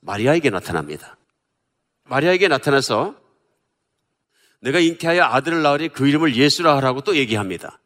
[0.01, 1.17] 마리아에게 나타납니다.
[2.05, 3.15] 마리아에게 나타나서
[4.61, 7.79] 내가 잉태하여 아들을 낳으니 그 이름을 예수라 하라고 또 얘기합니다.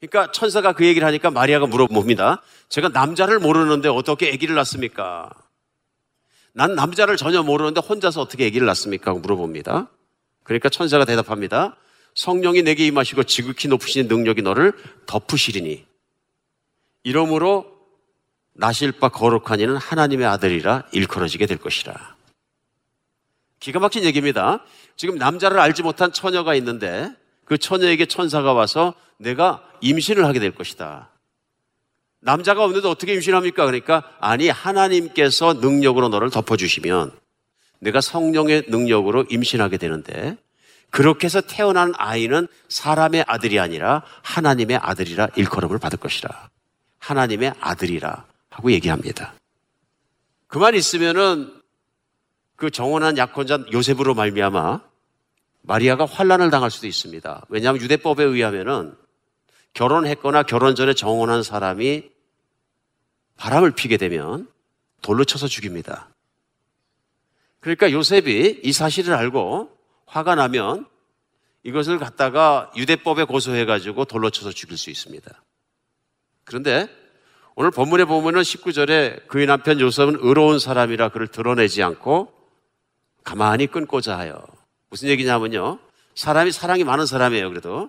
[0.00, 2.42] 그러니까 천사가 그 얘기를 하니까 마리아가 물어봅니다.
[2.70, 5.30] 제가 남자를 모르는데 어떻게 아기를 낳습니까?
[6.52, 9.12] 난 남자를 전혀 모르는데 혼자서 어떻게 아기를 낳습니까?
[9.12, 9.88] 물어봅니다.
[10.42, 11.76] 그러니까 천사가 대답합니다.
[12.14, 14.72] 성령이 내게 임하시고 지극히 높으신 능력이 너를
[15.06, 15.84] 덮으시리니
[17.02, 17.78] 이러므로
[18.52, 22.16] 나실 바 거룩한 이는 하나님의 아들이라 일컬어지게 될 것이라.
[23.60, 24.64] 기가 막힌 얘기입니다.
[24.96, 27.10] 지금 남자를 알지 못한 처녀가 있는데
[27.44, 31.10] 그 처녀에게 천사가 와서 내가 임신을 하게 될 것이다.
[32.20, 33.64] 남자가 없는데 어떻게 임신합니까?
[33.66, 37.12] 그러니까 아니 하나님께서 능력으로 너를 덮어주시면
[37.80, 40.36] 내가 성령의 능력으로 임신하게 되는데
[40.90, 46.50] 그렇게 해서 태어난 아이는 사람의 아들이 아니라 하나님의 아들이라 일컬음을 받을 것이라.
[46.98, 49.34] 하나님의 아들이라 하고 얘기합니다.
[50.48, 51.59] 그만 있으면은
[52.60, 54.82] 그 정원한 약혼자 요셉으로 말미암아
[55.62, 57.46] 마리아가 환란을 당할 수도 있습니다.
[57.48, 58.94] 왜냐하면 유대법에 의하면은
[59.72, 62.10] 결혼했거나 결혼 전에 정혼한 사람이
[63.38, 64.46] 바람을 피게 되면
[65.00, 66.10] 돌로 쳐서 죽입니다.
[67.60, 70.86] 그러니까 요셉이 이 사실을 알고 화가 나면
[71.62, 75.42] 이것을 갖다가 유대법에 고소해가지고 돌로 쳐서 죽일 수 있습니다.
[76.44, 76.94] 그런데
[77.54, 82.39] 오늘 본문에 보면은 19절에 그의 남편 요셉은 의로운 사람이라 그를 드러내지 않고
[83.30, 84.44] 가만히 끊고자 하여
[84.88, 85.78] 무슨 얘기냐면요.
[86.16, 87.48] 사람이 사랑이 많은 사람이에요.
[87.48, 87.88] 그래도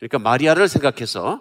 [0.00, 1.40] 그러니까 마리아를 생각해서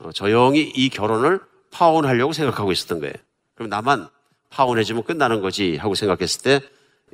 [0.00, 3.14] 어, 조용히 이 결혼을 파혼하려고 생각하고 있었던 거예요.
[3.54, 4.10] 그럼 나만
[4.50, 6.60] 파혼해주면 끝나는 거지 하고 생각했을 때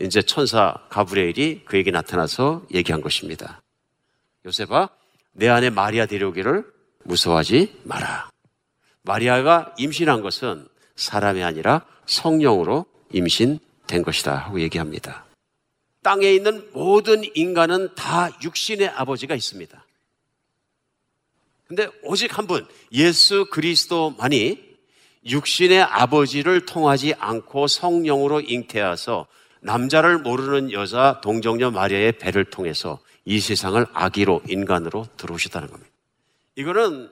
[0.00, 3.62] 이제 천사 가브리엘이 그에게 나타나서 얘기한 것입니다.
[4.44, 4.88] 요셉아,
[5.34, 6.64] 내 안에 마리아 데려오기를
[7.04, 8.28] 무서워하지 마라.
[9.02, 15.23] 마리아가 임신한 것은 사람이 아니라 성령으로 임신된 것이다 하고 얘기합니다.
[16.04, 19.84] 땅에 있는 모든 인간은 다 육신의 아버지가 있습니다.
[21.66, 24.62] 근데 오직 한 분, 예수 그리스도만이
[25.26, 29.26] 육신의 아버지를 통하지 않고 성령으로 잉태하서
[29.60, 35.90] 남자를 모르는 여자 동정녀 마리아의 배를 통해서 이 세상을 아기로 인간으로 들어오셨다는 겁니다.
[36.56, 37.10] 이거는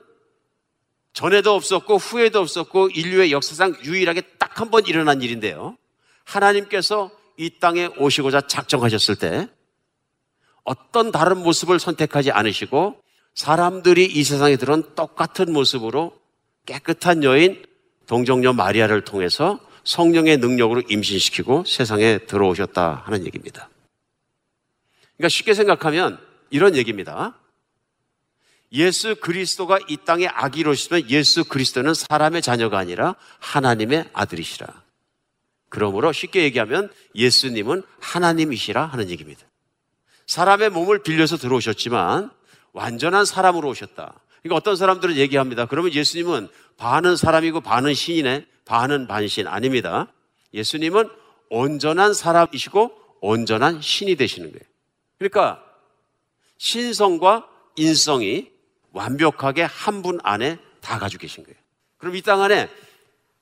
[1.13, 5.75] 전에도 없었고 후에도 없었고 인류의 역사상 유일하게 딱 한 번 일어난 일인데요.
[6.25, 9.47] 하나님께서 이 땅에 오시고자 작정하셨을 때
[10.63, 13.01] 어떤 다른 모습을 선택하지 않으시고
[13.35, 16.17] 사람들이 이 세상에 들어온 똑같은 모습으로
[16.65, 17.63] 깨끗한 여인
[18.07, 23.69] 동정녀 마리아를 통해서 성령의 능력으로 임신시키고 세상에 들어오셨다 하는 얘기입니다.
[25.17, 26.19] 그러니까 쉽게 생각하면
[26.49, 27.35] 이런 얘기입니다.
[28.71, 34.82] 예수 그리스도가 이 땅에 아기로 오시면 예수 그리스도는 사람의 자녀가 아니라 하나님의 아들이시라.
[35.73, 39.41] 그러므로 쉽게 얘기하면 예수님은 하나님이시라 하는 얘기입니다.
[40.27, 42.29] 사람의 몸을 빌려서 들어오셨지만
[42.73, 44.13] 완전한 사람으로 오셨다.
[44.43, 45.65] 그러니까 어떤 사람들은 얘기합니다.
[45.65, 48.45] 그러면 예수님은 반은 사람이고 반은 신이네.
[48.65, 50.13] 반은 반신 아닙니다.
[50.53, 51.09] 예수님은
[51.49, 54.63] 온전한 사람이시고 온전한 신이 되시는 거예요.
[55.17, 55.63] 그러니까
[56.59, 58.51] 신성과 인성이
[58.91, 61.57] 완벽하게 한 분 안에 다 가지고 계신 거예요.
[61.97, 62.69] 그럼 이 땅 안에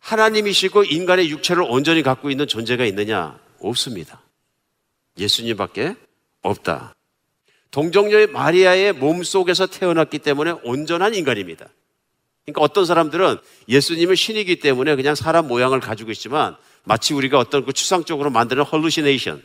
[0.02, 3.40] 하나님이시고 인간의 육체를 온전히 갖고 있는 존재가 있느냐?
[3.60, 4.22] 없습니다.
[5.18, 5.96] 예수님밖에
[6.42, 6.96] 없다.
[7.70, 11.70] 동정녀의 마리아의 몸 속에서 태어났기 때문에 온전한 인간입니다.
[12.44, 13.38] 그러니까 어떤 사람들은
[13.70, 19.42] 예수님은 신이기 때문에 그냥 사람 모양을 가지고 있지만 마치 우리가 어떤 그 추상적으로 만드는 헐루시네이션,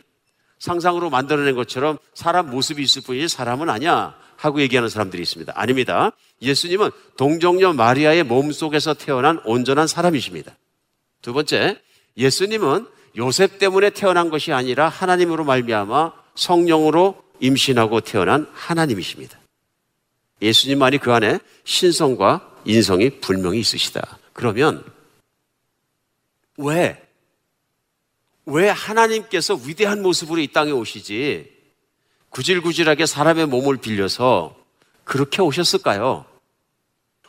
[0.59, 5.53] 상상으로 만들어낸 것처럼 사람 모습이 있을 뿐이지 사람은 아니야 하고 얘기하는 사람들이 있습니다.
[5.55, 6.11] 아닙니다.
[6.41, 10.55] 예수님은 동정녀 마리아의 몸 속에서 태어난 온전한 사람이십니다.
[11.21, 11.81] 두 번째,
[12.17, 19.39] 예수님은 요셉 때문에 태어난 것이 아니라 하나님으로 말미암아 성령으로 임신하고 태어난 하나님이십니다.
[20.41, 24.19] 예수님만이 그 안에 신성과 인성이 분명히 있으시다.
[24.33, 24.83] 그러면
[26.57, 27.01] 왜,
[28.47, 31.51] 왜 하나님께서 위대한 모습으로 이 땅에 오시지
[32.29, 34.55] 구질구질하게 사람의 몸을 빌려서
[35.03, 36.25] 그렇게 오셨을까요?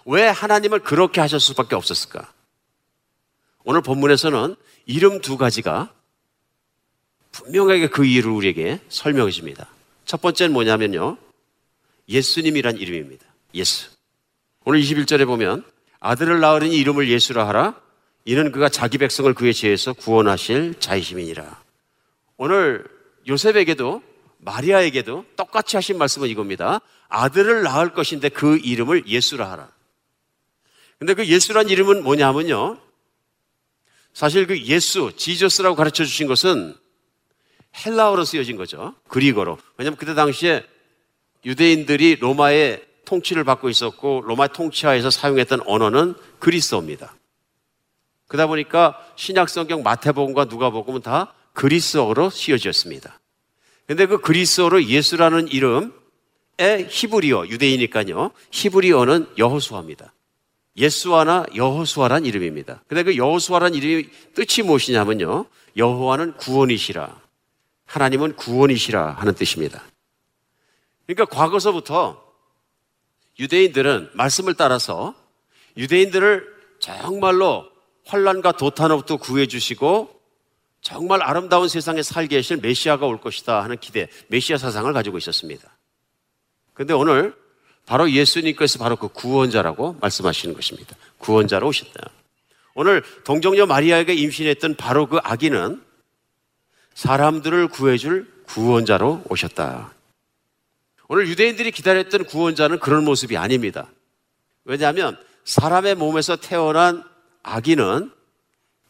[0.06, 2.32] 왜 하나님을 그렇게 하셨을 수밖에 없었을까?
[3.64, 4.54] 오늘 본문에서는
[4.86, 5.92] 이름 두 가지가
[7.32, 9.68] 분명하게 그 이유를 우리에게 설명해 줍니다.
[10.04, 11.18] 첫 번째는 뭐냐면요.
[12.08, 13.26] 예수님이란 이름입니다.
[13.54, 13.90] 예수.
[14.64, 15.64] 오늘 21절에 보면
[15.98, 17.87] 아들을 낳으리니 이름을 예수라 하라.
[18.28, 21.62] 이는 그가 자기 백성을 그의 죄에서 구원하실 자이심이니라.
[22.36, 22.84] 오늘
[23.26, 24.02] 요셉에게도
[24.36, 26.82] 마리아에게도 똑같이 하신 말씀은 이겁니다.
[27.08, 29.70] 아들을 낳을 것인데 그 이름을 예수라 하라.
[30.98, 32.78] 근데 그 예수란 이름은 뭐냐면요.
[34.12, 36.76] 사실 그 예수, 지저스라고 가르쳐 주신 것은
[37.86, 38.94] 헬라어로 쓰여진 거죠.
[39.08, 39.56] 그리거로.
[39.78, 40.66] 왜냐하면 그때 당시에
[41.46, 47.14] 유대인들이 로마의 통치를 받고 있었고 로마 통치하에서 사용했던 언어는 그리스어입니다.
[48.28, 53.18] 그러다 보니까 신약 성경 마태복음과 누가복음은 다 그리스어로 쓰여졌습니다.
[53.86, 55.90] 근데 그 그리스어로 예수라는 이름의
[56.88, 58.30] 히브리어 유대이니까요.
[58.52, 60.12] 히브리어는 여호수아입니다.
[60.76, 62.82] 예수아나 여호수아란 이름입니다.
[62.86, 65.46] 근데 그 여호수아란 이름이 뜻이 무엇이냐면요.
[65.76, 67.20] 여호와는 구원이시라.
[67.86, 69.82] 하나님은 구원이시라 하는 뜻입니다.
[71.06, 72.22] 그러니까 과거서부터
[73.38, 75.14] 유대인들은 말씀을 따라서
[75.76, 76.46] 유대인들을
[76.78, 77.66] 정말로
[78.08, 80.18] 환란과 도탄으로부터 구해 주시고
[80.80, 85.68] 정말 아름다운 세상에 살게 하실 메시아가 올 것이다 하는 기대, 메시아 사상을 가지고 있었습니다.
[86.72, 87.34] 그런데 오늘
[87.84, 90.96] 바로 예수님께서 바로 그 구원자라고 말씀하시는 것입니다.
[91.18, 92.10] 구원자로 오셨다.
[92.74, 95.82] 오늘 동정녀 마리아에게 임신했던 바로 그 아기는
[96.94, 99.92] 사람들을 구해줄 구원자로 오셨다.
[101.08, 103.88] 오늘 유대인들이 기다렸던 구원자는 그런 모습이 아닙니다.
[104.64, 107.02] 왜냐하면 사람의 몸에서 태어난
[107.52, 108.10] 아기는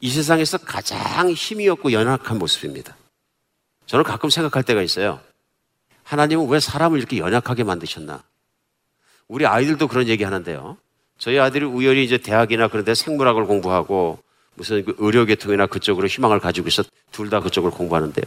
[0.00, 2.96] 이 세상에서 가장 힘이 없고 연약한 모습입니다.
[3.86, 5.20] 저는 가끔 생각할 때가 있어요.
[6.02, 8.22] 하나님은 왜 사람을 이렇게 연약하게 만드셨나?
[9.28, 10.76] 우리 아이들도 그런 얘기 하는데요.
[11.18, 14.18] 저희 아들이 우연히 이제 대학이나 그런 데 생물학을 공부하고
[14.54, 16.82] 무슨 그 의료계통이나 그쪽으로 희망을 가지고 있어
[17.12, 18.24] 둘 다 그쪽을 공부하는데요.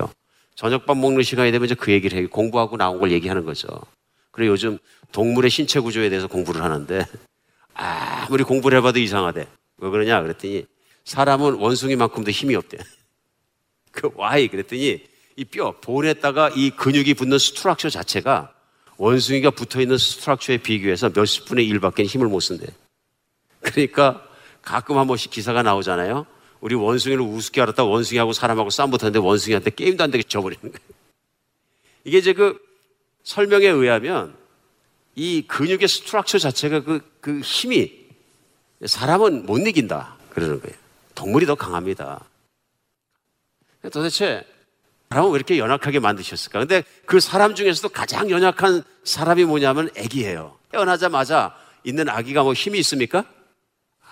[0.56, 2.28] 저녁밥 먹는 시간이 되면 이제 그 얘기를 해요.
[2.30, 3.68] 공부하고 나온 걸 얘기하는 거죠.
[4.32, 4.78] 그래 요즘
[5.12, 7.06] 동물의 신체 구조에 대해서 공부를 하는데
[7.74, 9.48] 아무리 공부를 해봐도 이상하대.
[9.82, 10.66] 왜 그러냐 그랬더니
[11.04, 12.78] 사람은 원숭이만큼도 힘이 없대.
[13.92, 18.54] 그 와이 그랬더니 이 뼈 볼에다가 이 근육이 붙는 스트럭처 자체가
[18.98, 22.68] 원숭이가 붙어 있는 structure에 비교해서 몇십 분의 일밖에 힘을 못 쓴대.
[23.62, 24.28] 그러니까
[24.62, 26.28] 가끔 한 번씩 기사가 나오잖아요.
[26.60, 30.78] 우리 원숭이를 우습게 알았다 원숭이하고 사람하고 싸움 붙었는데 원숭이한테 게임도 안 되게 져버리는 거예요.
[32.04, 32.60] 이게 이제 그
[33.24, 34.36] 설명에 의하면
[35.16, 38.01] 이 근육의 structure 자체가 그, 그 힘이
[38.86, 40.16] 사람은 못 이긴다.
[40.30, 40.76] 그러는 거예요.
[41.16, 42.24] 동물이 더 강합니다.
[43.92, 44.46] 도대체
[45.10, 46.60] 사람은 왜 이렇게 연약하게 만드셨을까?
[46.60, 50.58] 근데 그 사람 중에서도 가장 연약한 사람이 뭐냐면 아기예요.
[50.72, 53.26] 태어나자마자 있는 아기가 뭐 힘이 있습니까?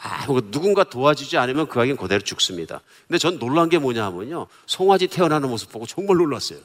[0.02, 2.82] 아, 뭐 누군가 도와주지 않으면 그 아기는 그대로 죽습니다.
[3.08, 4.48] 근데 전 놀란 게 뭐냐 하면요.
[4.66, 6.60] 송아지 태어나는 모습 보고 정말 놀랐어요.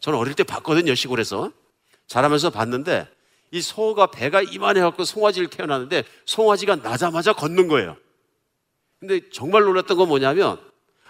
[0.00, 1.50] 저는 어릴 때 봤거든요, 시골에서.
[2.06, 3.08] 자라면서 봤는데
[3.50, 7.96] 이 소가 배가 이만해 갖고 송아지를 태어났는데 송아지가 나자마자 걷는 거예요.
[9.00, 10.58] 근데 정말 놀랐던 건 뭐냐면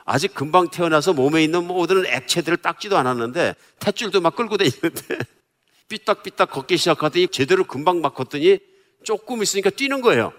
[0.04, 5.18] 아직 금방 태어나서 몸에 있는 모든 액체들을 닦지도 않았는데 탯줄도 막 끌고 다니는데
[5.88, 8.58] 삐딱삐딱 걷기 시작하더니 제대로 금방 막 걷더니
[9.04, 10.32] 조금 있으니까 뛰는 거예요.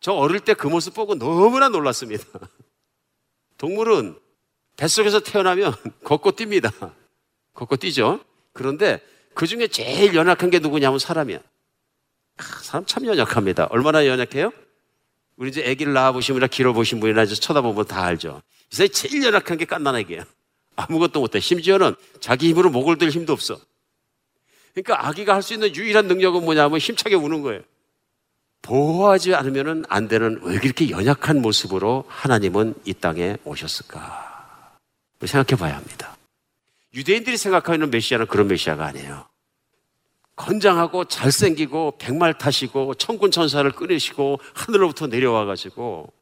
[0.00, 2.24] 저 어릴 때 그 모습 보고 너무나 놀랐습니다.
[3.58, 4.18] 동물은
[4.76, 5.74] 뱃속에서 태어나면
[6.04, 6.94] 걷고 뜁니다.
[7.52, 8.20] 걷고 뛰죠.
[8.54, 9.02] 그런데
[9.34, 11.38] 그 중에 제일 연약한 게 누구냐면 사람이야.
[11.38, 13.66] 아, 사람 참 연약합니다.
[13.70, 14.52] 얼마나 연약해요?
[15.36, 18.42] 우리 이제 아기를 낳아보신 분이나 길어보신 분이나 이제 쳐다보면 다 알죠.
[18.72, 20.24] 이세 제일 연약한 게 깐난아기예요.
[20.76, 21.40] 아무것도 못해.
[21.40, 23.58] 심지어는 자기 힘으로 목을 들 힘도 없어.
[24.74, 27.62] 그러니까 아기가 할 수 있는 유일한 능력은 뭐냐면 힘차게 우는 거예요.
[28.62, 34.76] 보호하지 않으면 안 되는 왜 이렇게 연약한 모습으로 하나님은 이 땅에 오셨을까?
[35.24, 36.16] 생각해 봐야 합니다.
[36.94, 39.26] 유대인들이 생각하는 메시아는 그런 메시아가 아니에요.
[40.36, 46.12] 건장하고 잘생기고 백말 타시고 천군 천사를 끊으시고 하늘로부터 내려와 가지고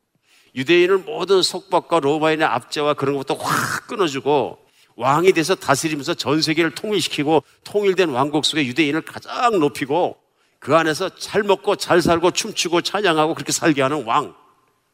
[0.54, 4.58] 유대인을 모든 속박과 로마인의 압제와 그런 것부터 확 끊어주고
[4.96, 10.18] 왕이 돼서 다스리면서 전 세계를 통일시키고 통일된 왕국 속에 유대인을 가장 높이고
[10.58, 14.34] 그 안에서 잘 먹고 잘 살고 춤추고 찬양하고 그렇게 살게 하는 왕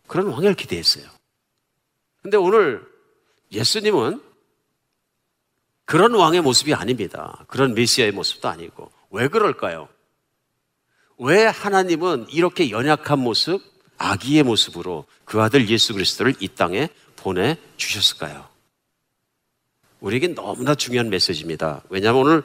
[0.07, 1.07] 그런 왕을 기대했어요.
[2.21, 2.87] 근데 오늘
[3.53, 4.21] 예수님은
[5.85, 7.45] 그런 왕의 모습이 아닙니다.
[7.49, 8.91] 그런 메시아의 모습도 아니고.
[9.11, 9.89] 왜 그럴까요?
[11.19, 13.61] 왜 하나님은 이렇게 연약한 모습,
[13.99, 18.49] 아기의 모습으로 그 아들 예수 그리스도를 이 땅에 보내 주셨을까요?
[20.01, 21.83] 우리에게 너무나 중요한 메시지입니다.
[21.89, 22.43] 왜냐하면 오늘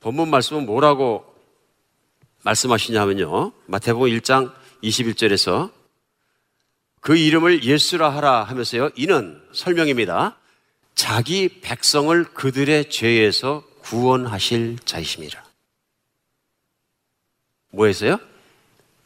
[0.00, 1.34] 본문 말씀은 뭐라고
[2.44, 3.52] 말씀하시냐면요.
[3.66, 4.52] 마태복음 1장
[4.82, 5.70] 21절에서
[7.00, 8.90] 그 이름을 예수라 하라 하면서요.
[8.96, 10.38] 이는 설명입니다.
[10.96, 15.44] 자기 백성을 그들의 죄에서 구원하실 자이심이라.
[17.70, 18.18] 뭐에서요?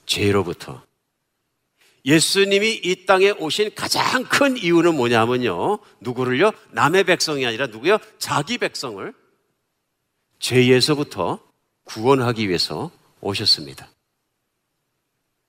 [0.06, 0.82] 죄로부터.
[2.04, 5.80] 예수님이 이 땅에 오신 가장 큰 이유는 뭐냐면요.
[6.00, 6.52] 누구를요?
[6.70, 7.98] 남의 백성이 아니라 누구요?
[8.18, 9.12] 자기 백성을
[10.38, 11.40] 죄에서부터
[11.84, 13.90] 구원하기 위해서 오셨습니다.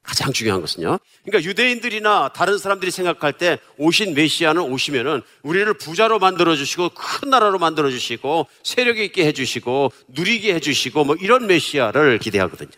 [0.04, 0.99] 가장 중요한 것은요.
[1.24, 7.60] 그러니까 유대인들이나 다른 사람들이 생각할 때 오신 메시아는 오시면은 우리를 부자로 만들어 주시고 큰 나라로
[7.60, 12.72] 만들어 주시고 세력 있게 해 주시고 누리게 해 주시고 뭐 이런 메시아를 기대하거든요.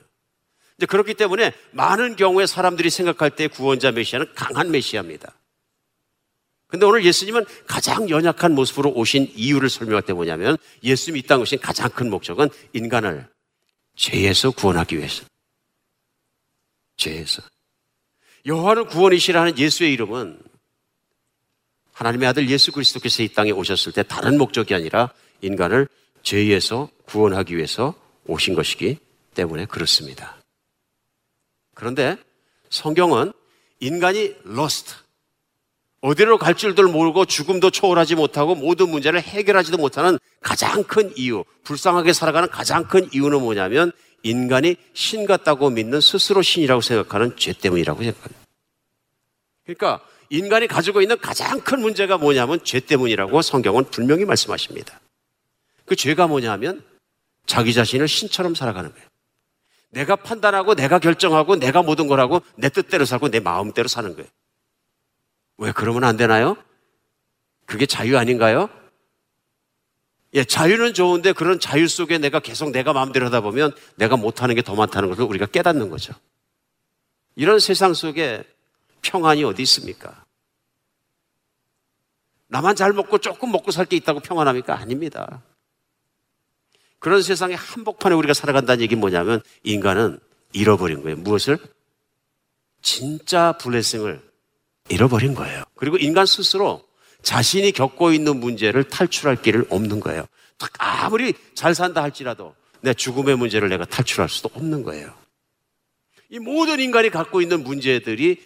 [0.78, 5.34] 이제 그렇기 때문에 많은 경우에 사람들이 생각할 때 구원자 메시아는 강한 메시아입니다.
[6.68, 11.60] 근데 오늘 예수님은 가장 연약한 모습으로 오신 이유를 설명할 때 뭐냐면 예수님이 이 땅에 오신
[11.60, 13.28] 가장 큰 목적은 인간을
[13.96, 15.24] 죄에서 구원하기 위해서.
[16.98, 17.42] 죄에서.
[18.46, 20.40] 여호와는 구원이시라는 예수의 이름은
[21.94, 25.88] 하나님의 아들 예수 그리스도께서 이 땅에 오셨을 때 다른 목적이 아니라 인간을
[26.24, 27.94] 죄에서 구원하기 위해서
[28.26, 28.98] 오신 것이기
[29.36, 30.38] 때문에 그렇습니다.
[31.74, 32.18] 그런데
[32.70, 33.34] 성경은
[33.80, 34.96] 인간이 lost,
[36.02, 42.12] 어디로 갈 줄도 모르고 죽음도 초월하지 못하고 모든 문제를 해결하지도 못하는 가장 큰 이유, 불쌍하게
[42.14, 43.92] 살아가는 가장 큰 이유는 뭐냐면
[44.24, 48.42] 인간이 신 같다고 믿는 스스로 신이라고 생각하는 죄 때문이라고 생각합니다.
[49.66, 55.00] 그러니까 인간이 가지고 있는 가장 큰 문제가 뭐냐면 죄 때문이라고 성경은 분명히 말씀하십니다.
[55.86, 56.84] 그 죄가 뭐냐면
[57.46, 59.08] 자기 자신을 신처럼 살아가는 거예요.
[59.90, 64.28] 내가 판단하고 내가 결정하고 내가 모든 걸 하고 내 뜻대로 살고 내 마음대로 사는 거예요.
[65.58, 66.58] 왜 그러면 안 되나요?
[67.66, 68.70] 그게 자유 아닌가요?
[70.36, 74.62] 예, 자유는 좋은데 그런 자유 속에 내가 계속 내가 마음대로 하다 보면 내가 못하는 게
[74.62, 76.14] 더 많다는 것을 우리가 깨닫는 거죠.
[77.36, 78.44] 이런 세상 속에
[79.02, 80.24] 평안이 어디 있습니까?
[82.48, 84.76] 나만 잘 먹고 조금 먹고 살 게 있다고 평안합니까?
[84.78, 85.42] 아닙니다.
[87.00, 90.20] 그런 세상에 한복판에 우리가 살아간다는 얘기 뭐냐면 인간은
[90.54, 91.18] 잃어버린 거예요.
[91.18, 91.58] 무엇을?
[92.82, 94.22] 진짜 블레싱을
[94.90, 95.64] 잃어버린 거예요.
[95.76, 96.84] 그리고 인간 스스로
[97.24, 100.26] 자신이 겪고 있는 문제를 탈출할 길을 없는 거예요.
[100.78, 105.14] 아무리 잘 산다 할지라도 내 죽음의 문제를 내가 탈출할 수도 없는 거예요.
[106.30, 108.42] 이 모든 인간이 갖고 있는 문제들이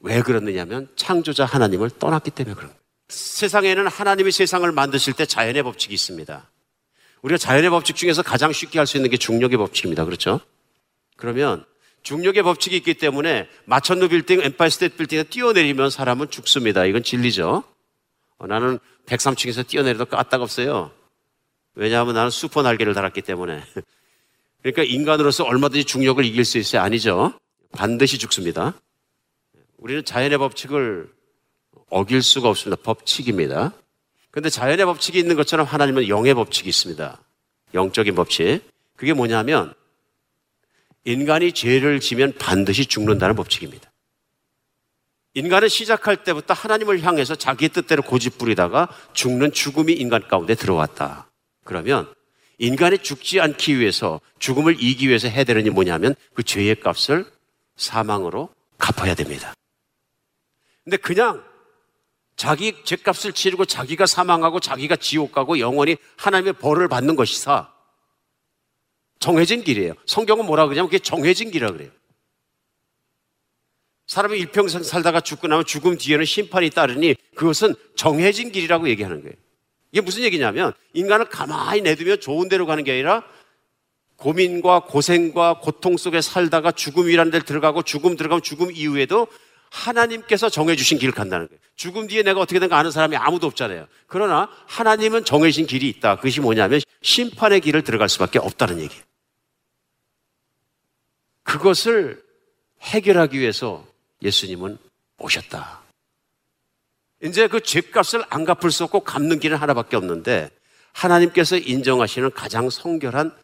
[0.00, 2.82] 왜 그렇느냐면 창조자 하나님을 떠났기 때문에 그런 거예요.
[3.08, 6.50] 세상에는 하나님이 세상을 만드실 때 자연의 법칙이 있습니다.
[7.22, 10.04] 우리가 자연의 법칙 중에서 가장 쉽게 할 수 있는 게 중력의 법칙입니다.
[10.04, 10.40] 그렇죠?
[11.16, 11.64] 그러면
[12.02, 16.84] 중력의 법칙이 있기 때문에 마천루 빌딩, 엠파이어 스테이트 빌딩에 뛰어내리면 사람은 죽습니다.
[16.84, 17.62] 이건 진리죠.
[18.42, 20.90] 어, 나는 103층에서 뛰어내려도 까딱없어요.
[21.76, 23.62] 왜냐하면 나는 슈퍼 날개를 달았기 때문에.
[24.62, 26.82] 그러니까 인간으로서 얼마든지 중력을 이길 수 있어요?
[26.82, 27.32] 아니죠.
[27.70, 28.74] 반드시 죽습니다.
[29.78, 31.08] 우리는 자연의 법칙을
[31.88, 32.82] 어길 수가 없습니다.
[32.82, 33.72] 법칙입니다.
[34.32, 37.20] 근데 자연의 법칙이 있는 것처럼 하나님은 영의 법칙이 있습니다.
[37.74, 38.60] 영적인 법칙.
[38.96, 39.72] 그게 뭐냐면
[41.04, 43.91] 인간이 죄를 지면 반드시 죽는다는 법칙입니다.
[45.34, 51.30] 인간은 시작할 때부터 하나님을 향해서 자기의 뜻대로 고집 부리다가 죽는 죽음이 인간 가운데 들어왔다.
[51.64, 52.12] 그러면
[52.58, 57.24] 인간이 죽지 않기 위해서 죽음을 이기 위해서 해야 되는 게 뭐냐면 그 죄의 값을
[57.76, 59.54] 사망으로 갚아야 됩니다.
[60.84, 61.42] 근데 그냥
[62.36, 67.72] 자기 죄값을 치르고 자기가 사망하고 자기가 지옥 가고 영원히 하나님의 벌을 받는 것이사
[69.18, 69.94] 정해진 길이에요.
[70.06, 71.90] 성경은 뭐라 그러냐면 그게 정해진 길이라 그래요.
[74.12, 79.34] 사람이 일평생 살다가 죽고 나면 죽음 뒤에는 심판이 따르니 그것은 정해진 길이라고 얘기하는 거예요.
[79.90, 83.24] 이게 무슨 얘기냐면 인간을 가만히 내두면 좋은 데로 가는 게 아니라
[84.16, 89.28] 고민과 고생과 고통 속에 살다가 죽음이라는 데를 들어가고 죽음 들어가면 죽음 이후에도
[89.70, 91.58] 하나님께서 정해주신 길을 간다는 거예요.
[91.74, 93.86] 죽음 뒤에 내가 어떻게 된가 아는 사람이 아무도 없잖아요.
[94.06, 96.16] 그러나 하나님은 정해진 길이 있다.
[96.16, 99.02] 그것이 뭐냐면 심판의 길을 들어갈 수밖에 없다는 얘기예요.
[101.44, 102.22] 그것을
[102.82, 103.90] 해결하기 위해서
[104.22, 104.78] 예수님은
[105.18, 105.82] 오셨다.
[107.22, 110.50] 이제 그 죄값을 안 갚을 수 없고 갚는 길은 하나밖에 없는데
[110.92, 113.36] 하나님께서 인정하시는 가장 성결한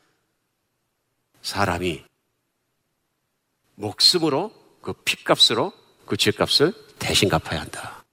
[1.42, 2.04] 사람이
[3.76, 4.52] 목숨으로
[4.82, 5.72] 그 피값으로
[6.06, 8.04] 그 죄값을 대신 갚아야 한다.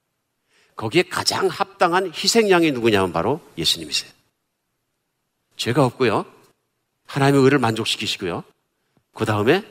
[0.76, 4.12] 거기에 가장 합당한 희생양이 누구냐면 바로 예수님이세요.
[5.58, 6.26] 죄가 없고요.
[7.06, 8.44] 하나님의 의를 만족시키시고요.
[9.14, 9.64] 그 다음에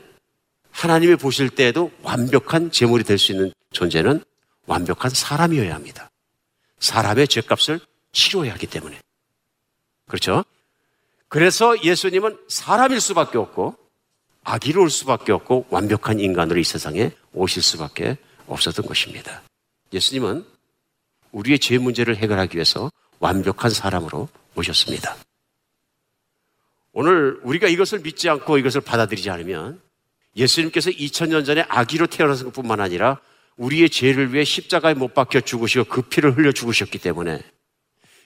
[0.74, 4.22] 하나님이 보실 때에도 완벽한 제물이 될 수 있는 존재는
[4.66, 6.10] 완벽한 사람이어야 합니다.
[6.80, 7.80] 사람의 죄값을
[8.12, 8.98] 치료해야 하기 때문에.
[10.06, 10.44] 그렇죠?
[11.28, 13.76] 그래서 예수님은 사람일 수밖에 없고
[14.42, 19.42] 아기로 올 수밖에 없고 완벽한 인간으로 이 세상에 오실 수밖에 없었던 것입니다.
[19.92, 20.44] 예수님은
[21.32, 25.16] 우리의 죄 문제를 해결하기 위해서 완벽한 사람으로 오셨습니다.
[26.92, 29.80] 오늘 우리가 이것을 믿지 않고 이것을 받아들이지 않으면
[30.36, 33.20] 예수님께서 2000년 전에 아기로 태어나신 것뿐만 아니라
[33.56, 37.42] 우리의 죄를 위해 십자가에 못 박혀 죽으시고 그 피를 흘려 죽으셨기 때문에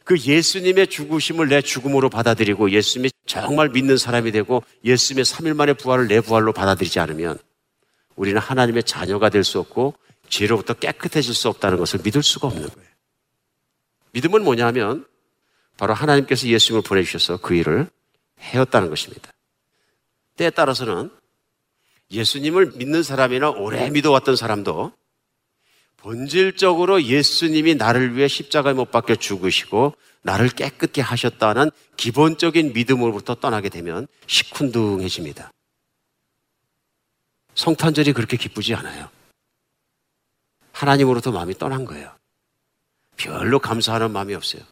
[0.04, 6.08] 그 예수님의 죽으심을 내 죽음으로 받아들이고 예수님이 정말 믿는 사람이 되고 예수님의 3일 만에 부활을
[6.08, 7.38] 내 부활로 받아들이지 않으면
[8.16, 9.94] 우리는 하나님의 자녀가 될 수 없고
[10.30, 12.88] 죄로부터 깨끗해질 수 없다는 것을 믿을 수가 없는 거예요.
[14.12, 15.06] 믿음은 뭐냐면
[15.76, 17.86] 바로 하나님께서 예수님을 보내주셔서 그 일을
[18.40, 19.30] 해었다는 것입니다.
[20.36, 21.10] 때에 따라서는
[22.10, 24.92] 예수님을 믿는 사람이나 오래 믿어왔던 사람도
[25.98, 34.06] 본질적으로 예수님이 나를 위해 십자가에 못 박혀 죽으시고 나를 깨끗게 하셨다는 기본적인 믿음으로부터 떠나게 되면
[34.26, 35.52] 시큰둥해집니다.
[37.54, 39.10] 성탄절이 그렇게 기쁘지 않아요.
[40.72, 42.14] 하나님으로부터 마음이 떠난 거예요.
[43.16, 44.62] 별로 감사하는 마음이 없어요.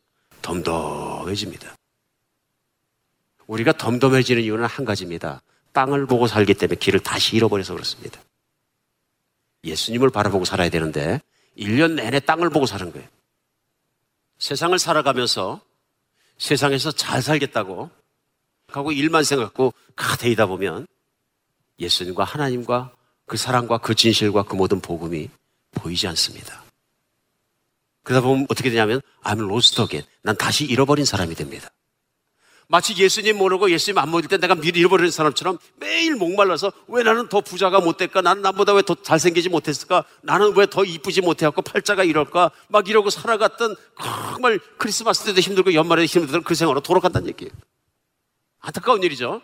[0.43, 1.75] 덤덤해집니다.
[3.49, 5.43] 우리가 덤덤해지는 이유는 한 가지입니다.
[5.77, 8.19] 땅을 보고 살기 때문에 길을 다시 잃어버려서 그렇습니다.
[9.63, 11.21] 예수님을 바라보고 살아야 되는데
[11.59, 13.07] 1년 내내 땅을 보고 사는 거예요.
[14.39, 15.61] 세상을 살아가면서
[16.39, 17.91] 세상에서 잘 살겠다고
[18.69, 20.87] 하고 일만 생각하고 가대이다 보면
[21.79, 22.93] 예수님과 하나님과
[23.27, 25.29] 그 사랑과 그 진실과 그 모든 복음이
[25.73, 26.65] 보이지 않습니다.
[28.03, 30.09] 그러다 보면 어떻게 되냐면 I'm lost again.
[30.23, 31.69] 난 다시 잃어버린 사람이 됩니다.
[32.69, 37.29] 마치 예수님 모르고 예수님 안 믿을 때 내가 미리 잃어버린 사람처럼 매일 목말라서 왜 나는
[37.29, 38.21] 더 부자가 못 될까?
[38.23, 40.05] 나는 남보다 왜 더 잘생기지 못했을까?
[40.23, 42.51] 나는 왜 더 이쁘지 못해갖고 팔자가 이럴까?
[42.69, 43.77] 막 이러고 살아갔던
[44.33, 47.53] 정말 크리스마스 때도 힘들고 연말에도 힘들던 그 생활로 돌아간다는 얘기예요.
[48.61, 49.43] 안타까운 일이죠.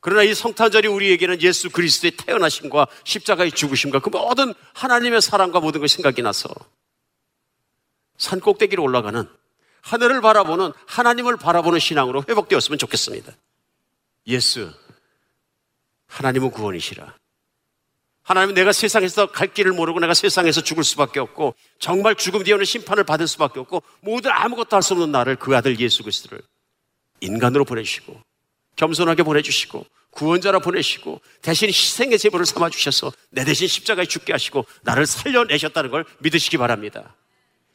[0.00, 5.96] 그러나 이 성탄절이 우리에게는 예수 그리스도의 태어나심과 십자가의 죽으심과 그 모든 하나님의 사랑과 모든 것이
[5.96, 6.48] 생각이 나서
[8.16, 9.28] 산 꼭대기로 올라가는
[9.82, 13.32] 하늘을 바라보는 하나님을 바라보는 신앙으로 회복되었으면 좋겠습니다.
[14.26, 14.72] 예수,
[16.06, 17.14] 하나님은 구원이시라.
[18.22, 23.04] 하나님은 내가 세상에서 갈 길을 모르고 내가 세상에서 죽을 수밖에 없고 정말 죽음 뒤에는 심판을
[23.04, 26.42] 받을 수밖에 없고 모든 아무것도 할 수 없는 나를 그 아들 예수 그리스도를
[27.20, 28.20] 인간으로 보내주시고
[28.76, 35.06] 겸손하게 보내주시고 구원자로 보내시고 대신 희생의 제물을 삼아 주셔서 내 대신 십자가에 죽게 하시고 나를
[35.06, 37.14] 살려내셨다는 걸 믿으시기 바랍니다.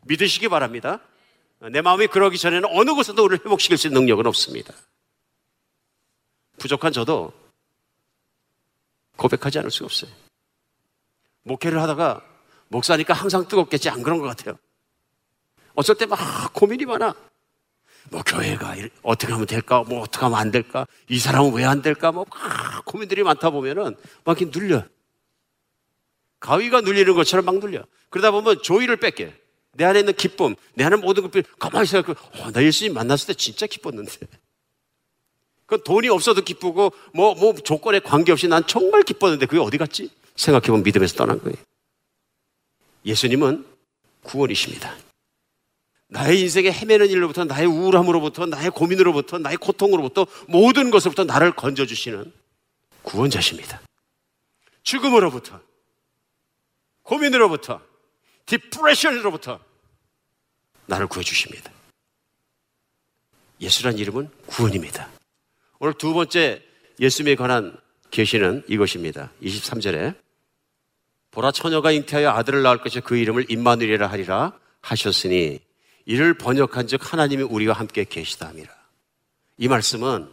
[0.06, 1.00] 믿으시기 바랍니다.
[1.72, 4.74] 내 마음이 그러기 전에는 어느 곳에도 우리를 회복시킬 수 있는 능력은 없습니다.
[6.58, 7.32] 부족한 저도
[9.18, 10.12] 고백하지 않을 수가 없어요.
[11.44, 12.22] 목회를 하다가
[12.68, 14.58] 목사니까 항상 뜨겁겠지 안 그런 것 같아요.
[15.76, 17.16] 어쩔 때 막 고민이 많아.
[18.12, 19.84] 뭐 교회가 어떻게 하면 될까?
[19.84, 20.86] 뭐 어떻게 하면 안 될까?
[21.10, 22.12] 이 사람은 왜 안 될까?
[22.12, 23.96] 뭐 막 고민들이 많다 보면은
[24.26, 24.84] 막 이렇게 눌려.
[26.40, 27.86] 가위가 눌리는 것처럼 막 눌려.
[28.10, 29.42] 그러다 보면 조이를 뺏게.
[29.74, 32.18] 내 안에 있는 기쁨, 내 안에 모든 것들 가만히 생각해.
[32.40, 34.12] 어, 나 예수님 만났을 때 진짜 기뻤는데.
[35.66, 40.10] 그 돈이 없어도 기쁘고 뭐, 뭐 조건에 관계없이 난 정말 기뻤는데 그게 어디 갔지?
[40.36, 41.56] 생각해보면 믿음에서 떠난 거예요.
[43.06, 43.66] 예수님은
[44.24, 44.96] 구원이십니다.
[46.08, 52.32] 나의 인생에 헤매는 일로부터 나의 우울함으로부터 나의 고민으로부터 나의 고통으로부터 모든 것으로부터 나를 건져주시는
[53.02, 53.82] 구원자십니다.
[54.84, 55.60] 죽음으로부터
[57.02, 57.82] 고민으로부터
[58.46, 59.60] 디프레션으로부터
[60.86, 61.72] 나를 구해주십니다.
[63.62, 65.10] 예수란 이름은 구원입니다.
[65.80, 66.62] 오늘 두 번째
[67.00, 67.78] 예수님에 관한
[68.12, 69.32] 계시는 이것입니다.
[69.42, 70.16] 23절에
[71.32, 75.60] 보라 처녀가 잉태하여 아들을 낳을 것이 그 이름을 임마누엘이라 하리라 하셨으니
[76.06, 78.72] 이를 번역한 즉 하나님이 우리와 함께 계시다 함이라.
[79.58, 80.30] 이 말씀은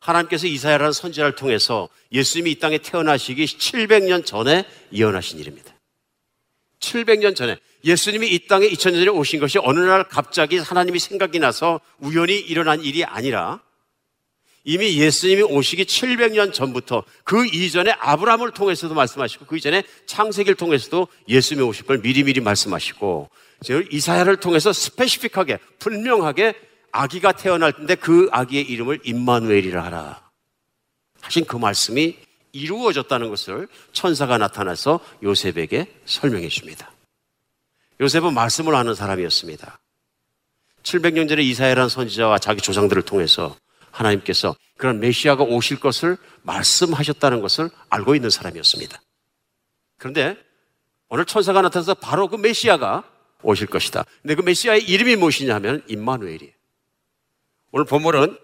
[0.00, 5.73] 하나님께서 이사야라는 선지자를 통해서 예수님이 이 땅에 태어나시기 700년 전에 예언하신 일입니다.
[6.84, 11.80] 700년 전에 예수님이 이 땅에 2000년 전에 오신 것이 어느 날 갑자기 하나님이 생각이 나서
[11.98, 13.60] 우연히 일어난 일이 아니라
[14.64, 21.66] 이미 예수님이 오시기 700년 전부터 그 이전에 아브라함을 통해서도 말씀하시고 그 이전에 창세기를 통해서도 예수님이
[21.68, 23.28] 오실 걸 미리미리 말씀하시고
[23.90, 26.54] 이사야를 통해서 스페시픽하게 분명하게
[26.92, 30.30] 아기가 태어날 텐데 그 아기의 이름을 임마누엘이라 하라
[31.20, 32.16] 하신 그 말씀이
[32.54, 36.90] 이루어졌다는 것을 천사가 나타나서 요셉에게 설명해 줍니다.
[38.00, 39.78] 요셉은 말씀을 하는 사람이었습니다.
[40.82, 43.56] 700년 전에 이사야라는 선지자와 자기 조상들을 통해서
[43.90, 49.00] 하나님께서 그런 메시아가 오실 것을 말씀하셨다는 것을 알고 있는 사람이었습니다.
[49.98, 50.36] 그런데
[51.08, 53.04] 오늘 천사가 나타나서 바로 그 메시아가
[53.42, 54.04] 오실 것이다.
[54.22, 56.52] 근데 그 메시아의 이름이 무엇이냐 하면 임마누엘이에요.
[57.72, 58.38] 오늘 본문은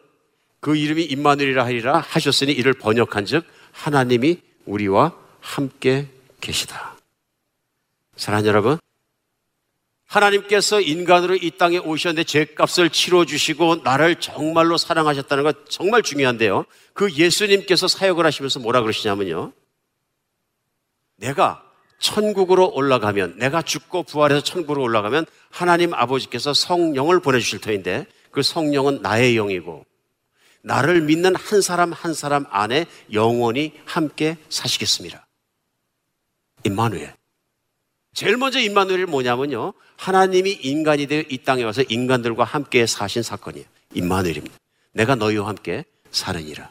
[0.61, 6.09] 그 이름이 임마누엘이라 하리라 하셨으니 이를 번역한 즉 하나님이 우리와 함께
[6.41, 6.97] 계시다.
[8.17, 8.79] 사랑하는 여러분,
[10.07, 16.65] 하나님께서 인간으로 이 땅에 오셨는데 죄값을 치러주시고 나를 정말로 사랑하셨다는 것 정말 중요한데요.
[16.95, 19.53] 그 예수님께서 사역을 하시면서 뭐라 그러시냐면요.
[21.17, 21.63] 내가
[22.01, 29.35] 천국으로 올라가면, 내가 죽고 부활해서 천국으로 올라가면 하나님 아버지께서 성령을 보내주실 터인데 그 성령은 나의
[29.35, 29.85] 영이고
[30.63, 35.27] 나를 믿는 한 사람 한 사람 안에 영원히 함께 사시겠습니다.
[36.65, 37.15] 임마누엘.
[38.15, 39.73] 제일 먼저 임마누엘이 뭐냐면요.
[39.97, 43.67] 하나님이 인간이 되어 이 땅에 와서 인간들과 함께 사신 사건이에요.
[43.95, 44.57] 임마누엘입니다.
[44.93, 46.71] 내가 너희와 함께 사느니라.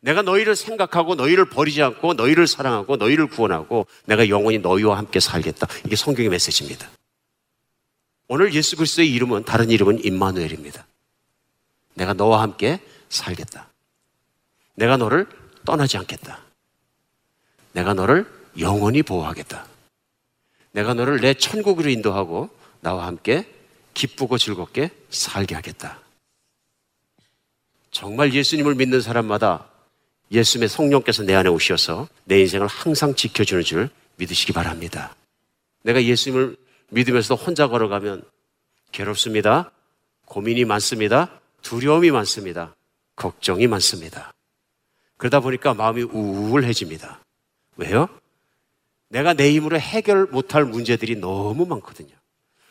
[0.00, 5.66] 내가 너희를 생각하고 너희를 버리지 않고 너희를 사랑하고 너희를 구원하고 내가 영원히 너희와 함께 살겠다.
[5.84, 6.88] 이게 성경의 메시지입니다.
[8.28, 10.86] 오늘 예수 그리스도의 이름은 다른 이름은 임마누엘입니다.
[11.96, 13.68] 내가 너와 함께 살겠다.
[14.74, 15.26] 내가 너를
[15.64, 16.40] 떠나지 않겠다.
[17.72, 19.66] 내가 너를 영원히 보호하겠다.
[20.72, 23.50] 내가 너를 내 천국으로 인도하고 나와 함께
[23.94, 25.98] 기쁘고 즐겁게 살게 하겠다.
[27.90, 29.68] 정말 예수님을 믿는 사람마다
[30.30, 35.14] 예수님의 성령께서 내 안에 오셔서 내 인생을 항상 지켜주는 줄 믿으시기 바랍니다.
[35.82, 36.56] 내가 예수님을
[36.90, 38.22] 믿으면서도 혼자 걸어가면
[38.92, 39.70] 괴롭습니다.
[40.26, 41.40] 고민이 많습니다.
[41.62, 42.74] 두려움이 많습니다.
[43.16, 44.32] 걱정이 많습니다.
[45.16, 47.20] 그러다 보니까 마음이 우울해집니다.
[47.76, 48.08] 왜요?
[49.08, 52.14] 내가 내 힘으로 해결 못할 문제들이 너무 많거든요.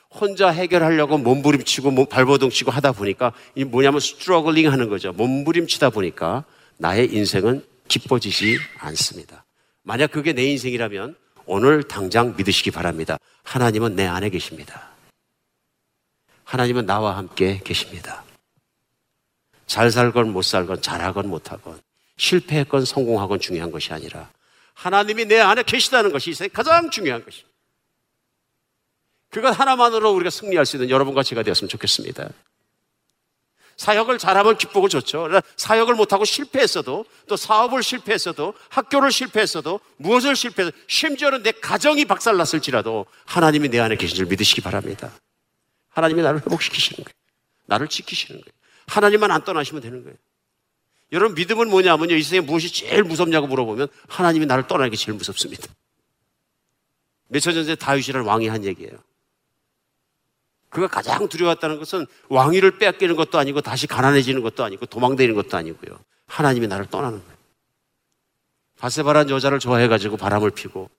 [0.10, 5.12] 혼자 해결하려고 몸부림치고 발버둥치고 하다 보니까 이 뭐냐면 스트러글링 하는 거죠.
[5.14, 6.46] 몸부림치다 보니까
[6.78, 9.46] 나의 인생은 기뻐지지 않습니다.
[9.84, 11.16] 만약 그게 내 인생이라면
[11.46, 13.18] 오늘 당장 믿으시기 바랍니다.
[13.44, 14.90] 하나님은 내 안에 계십니다.
[16.44, 18.25] 하나님은 나와 함께 계십니다.
[19.68, 21.80] 잘 살건 못 살건 잘하건 못하건
[22.18, 24.30] 실패했건 성공하건 중요한 것이 아니라
[24.74, 27.50] 하나님이 내 안에 계시다는 것이 가장 중요한 것입니다.
[29.30, 32.30] 그것 하나만으로 우리가 승리할 수 있는 여러분과 제가 되었으면 좋겠습니다.
[33.78, 35.28] 사역을 잘하면 기쁘고 좋죠.
[35.58, 43.70] 사역을 못하고 실패했어도 또 사업을 실패했어도 학교를 실패했어도 무엇을 실패해도 심지어는 내 가정이 박살났을지라도 하나님이
[43.70, 45.12] 내 안에 계신 줄 믿으시기 바랍니다.
[45.90, 47.14] 하나님이 나를 회복시키시는 거예요.
[47.66, 48.65] 나를 지키시는 거예요.
[48.88, 50.18] 하나님만 안 떠나시면 되는 거예요.
[51.12, 52.16] 여러분 믿음은 뭐냐면요.
[52.16, 55.68] 이 세상에 무엇이 제일 무섭냐고 물어보면 하나님이 나를 떠나는 게 제일 무섭습니다.
[57.30, 58.98] 년 전에 다윗이라는 왕이 한 얘기예요.
[60.70, 65.98] 그가 가장 두려웠다는 것은 왕위를 빼앗기는 것도 아니고 다시 가난해지는 것도 아니고 도망다니는 것도 아니고요.
[66.28, 67.36] 하나님이 나를 떠나는 거예요.
[68.78, 70.90] 바세바란 여자를 좋아해가지고 바람을 피고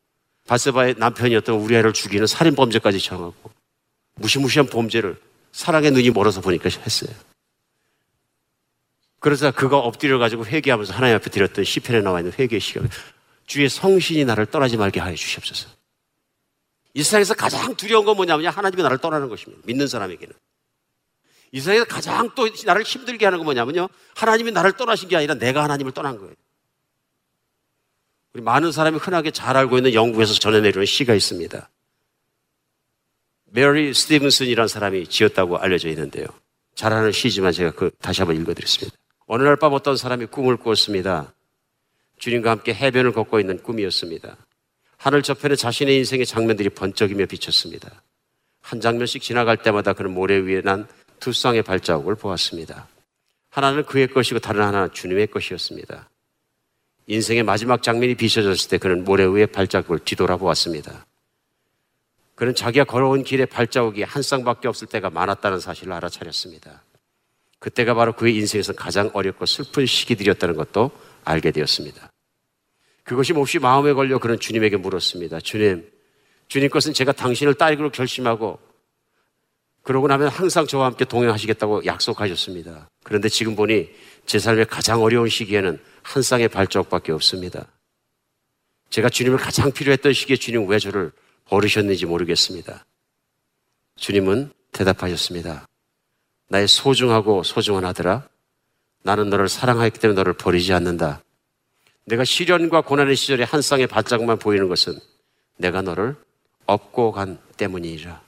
[0.46, 3.50] 바세바의 남편이었던 우리 애를 죽이는 살인범죄까지 정하고
[4.14, 5.20] 무시무시한 범죄를
[5.52, 7.14] 사랑의 눈이 멀어서 보니까 했어요.
[9.20, 12.88] 그래서 그가 엎드려 가지고 회개하면서 하나님 앞에 드렸던 시편에 나와 있는 회개의 시간.
[13.46, 15.68] 주의 성신이 나를 떠나지 말게 하여 주시옵소서.
[16.94, 19.62] 이 세상에서 가장 두려운 건 뭐냐면 하나님이 나를 떠나는 것입니다.
[19.66, 20.34] 믿는 사람에게는.
[21.52, 23.88] 이 세상에서 가장 또 나를 힘들게 하는 건 뭐냐면요.
[24.14, 26.34] 하나님이 나를 떠나신 게 아니라 내가 하나님을 떠난 거예요.
[28.34, 31.70] 우리 많은 사람이 흔하게 잘 알고 있는 영국에서 전해 내려오는 시가 있습니다.
[33.46, 36.26] 메리 스티븐슨이라는 사람이 지었다고 알려져 있는데요.
[36.74, 38.96] 잘하는 시지만 제가 그 다시 한번 읽어드렸습니다.
[39.26, 41.32] 어느 날 밤 어떤 사람이 꿈을 꾸었습니다.
[42.18, 44.36] 주님과 함께 해변을 걷고 있는 꿈이었습니다.
[44.96, 48.02] 하늘 저편에 자신의 인생의 장면들이 번쩍이며 비쳤습니다.
[48.62, 50.86] 한 장면씩 지나갈 때마다 그는 모래 위에 난
[51.20, 52.88] 두 쌍의 발자국을 보았습니다.
[53.50, 56.08] 하나는 그의 것이고 다른 하나는 주님의 것이었습니다.
[57.06, 61.06] 인생의 마지막 장면이 비춰졌을 때 그는 모래 위에 발자국을 뒤돌아보았습니다.
[62.34, 66.82] 그는 자기가 걸어온 길에 발자국이 한 쌍밖에 없을 때가 많았다는 사실을 알아차렸습니다.
[67.58, 70.90] 그때가 바로 그의 인생에서 가장 어렵고 슬픈 시기들이었다는 것도
[71.24, 72.10] 알게 되었습니다.
[73.02, 75.40] 그것이 몹시 마음에 걸려 그는 주님에게 물었습니다.
[75.40, 75.88] 주님,
[76.48, 78.58] 주님 것은 제가 당신을 따르기로 결심하고
[79.82, 82.88] 그러고 나면 항상 저와 함께 동행하시겠다고 약속하셨습니다.
[83.04, 83.88] 그런데 지금 보니
[84.26, 87.66] 제 삶의 가장 어려운 시기에는 한 쌍의 발자국밖에 없습니다.
[88.90, 91.12] 제가 주님을 가장 필요했던 시기에 주님 왜 저를
[91.44, 92.84] 버리셨는지 모르겠습니다.
[93.94, 95.66] 주님은 대답하셨습니다.
[96.48, 98.28] 나의 소중하고 소중한 아들아,
[99.02, 101.22] 나는 너를 사랑하기 때문에 너를 버리지 않는다.
[102.04, 104.98] 내가 시련과 고난의 시절에 한 쌍의 발자국만 보이는 것은
[105.56, 106.16] 내가 너를
[106.66, 108.22] 업고 간 때문이라.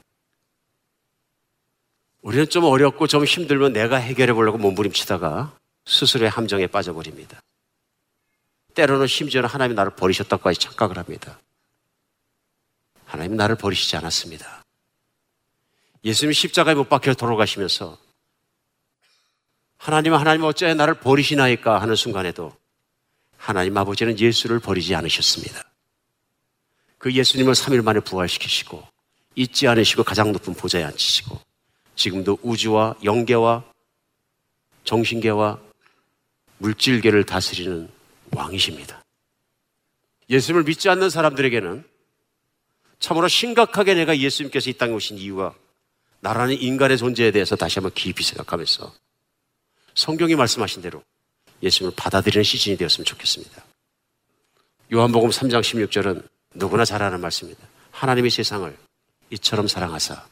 [2.23, 5.57] 우리는 좀 어렵고 좀 힘들면 내가 해결해 보려고 몸부림치다가
[5.87, 7.41] 스스로의 함정에 빠져버립니다.
[8.75, 11.41] 때로는 심지어는 하나님이 나를 버리셨다고까지 착각을 합니다.
[13.05, 14.63] 하나님 나를 버리시지 않았습니다.
[16.05, 17.99] 예수님이 십자가에 못 박혀 돌아가시면서
[19.79, 22.53] 하나님 하나님 어째 나를 버리시나이까 하는 순간에도
[23.37, 25.63] 하나님 아버지는 예수를 버리지 않으셨습니다.
[26.99, 28.87] 그 예수님을 3일 만에 부활시키시고
[29.37, 31.41] 잊지 않으시고 가장 높은 보좌에 앉히시고
[31.95, 33.65] 지금도 우주와 영계와
[34.85, 35.59] 정신계와
[36.59, 37.89] 물질계를 다스리는
[38.33, 39.05] 왕이십니다.
[40.29, 41.85] 예수님을 믿지 않는 사람들에게는
[42.99, 45.55] 참으로 심각하게 내가 예수님께서 이 땅에 오신 이유가
[46.21, 48.93] 나라는 인간의 존재에 대해서 다시 한번 깊이 생각하면서
[49.99, 51.03] 성경이 말씀하신 대로
[51.61, 53.65] 예수님을 받아들이는 시즌이 되었으면 좋겠습니다.
[54.93, 56.25] 요한복음 3장 16절은
[56.55, 57.67] 누구나 잘 아는 말씀입니다.
[57.91, 58.77] 하나님이 세상을
[59.31, 60.25] 이처럼 사랑하사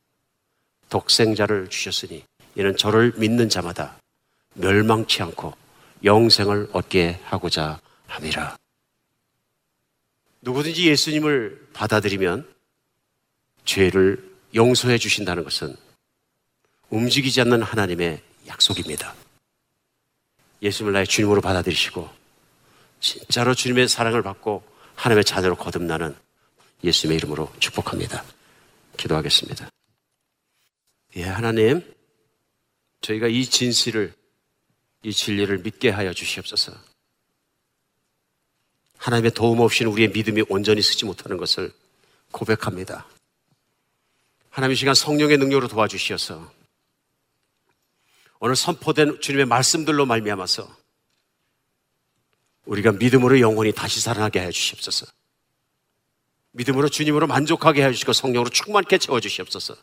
[0.88, 2.22] 독생자를 주셨으니
[2.54, 3.98] 이는 저를 믿는 자마다
[4.54, 5.52] 멸망치 않고
[6.04, 8.56] 영생을 얻게 하고자 함이라.
[10.42, 12.48] 누구든지 예수님을 받아들이면
[13.64, 15.74] 죄를 용서해 주신다는 것은
[16.90, 19.25] 움직이지 않는 하나님의 약속입니다.
[20.62, 22.08] 예수님을 나의 주님으로 받아들이시고
[23.00, 26.16] 진짜로 주님의 사랑을 받고 하나님의 자녀로 거듭나는
[26.82, 28.24] 예수님의 이름으로 축복합니다.
[28.96, 29.68] 기도하겠습니다.
[31.16, 31.82] 예, 하나님,
[33.00, 34.14] 저희가 이 진실을,
[35.02, 36.72] 이 진리를 믿게 하여 주시옵소서.
[38.98, 41.72] 하나님의 도움 없이는 우리의 믿음이 온전히 쓰지 못하는 것을
[42.32, 43.06] 고백합니다.
[44.50, 46.50] 하나님 이 시간 성령의 능력으로 도와주시어서
[48.40, 50.68] 오늘 선포된 주님의 말씀들로 말미암아서
[52.66, 55.06] 우리가 믿음으로 영혼이 다시 살아나게 해 주시옵소서.
[56.52, 59.76] 믿음으로 주님으로 만족하게 해 주시고 성령으로 충만케 채워 주시옵소서.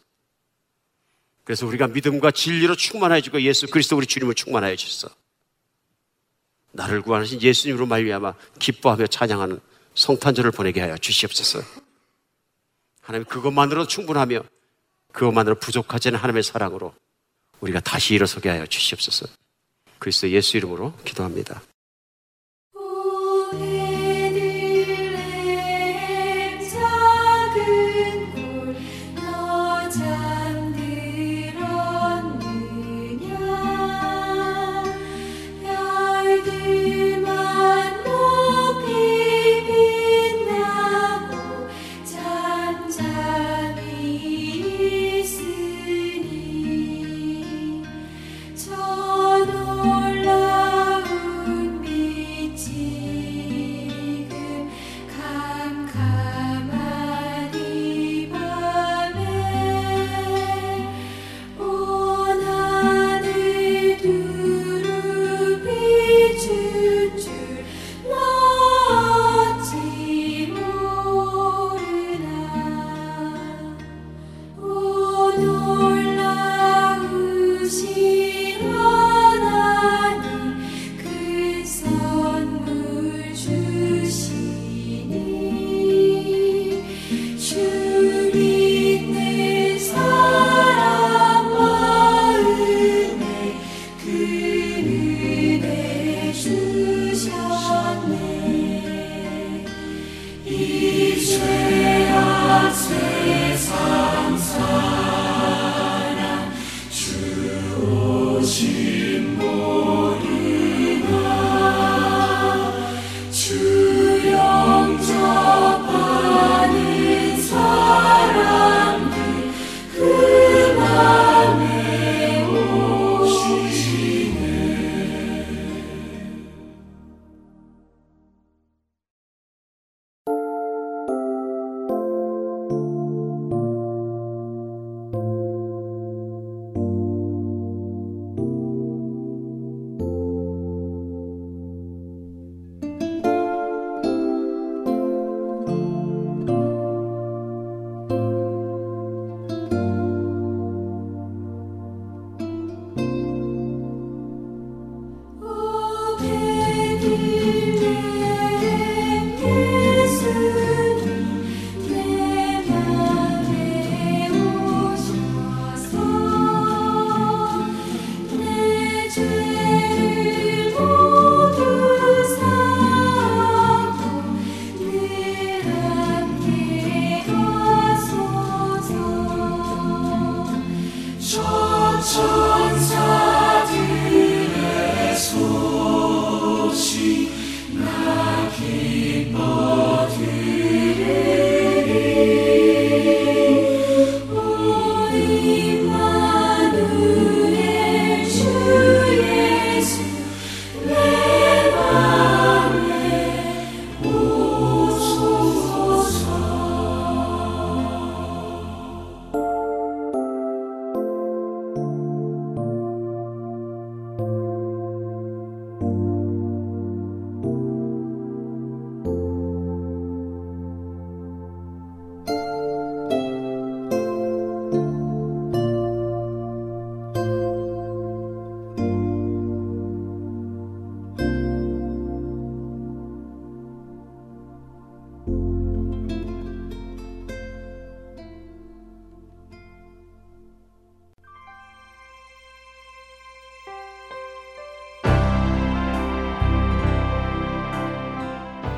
[1.43, 5.13] 그래서 우리가 믿음과 진리로 충만해지고 예수 그리스도 우리 주님을 충만하여 주셔서
[6.71, 9.59] 나를 구하신 예수님으로 말미암아 기뻐하며 찬양하는
[9.95, 11.61] 성탄절을 보내게 하여 주시옵소서.
[13.01, 14.43] 하나님 그것만으로 충분하며
[15.11, 16.93] 그것만으로 부족하지 않은 하나님의 사랑으로
[17.63, 19.27] 우리가 다시 일어서게 하여 주시옵소서.
[19.97, 21.61] 그리스도 예수 이름으로 기도합니다.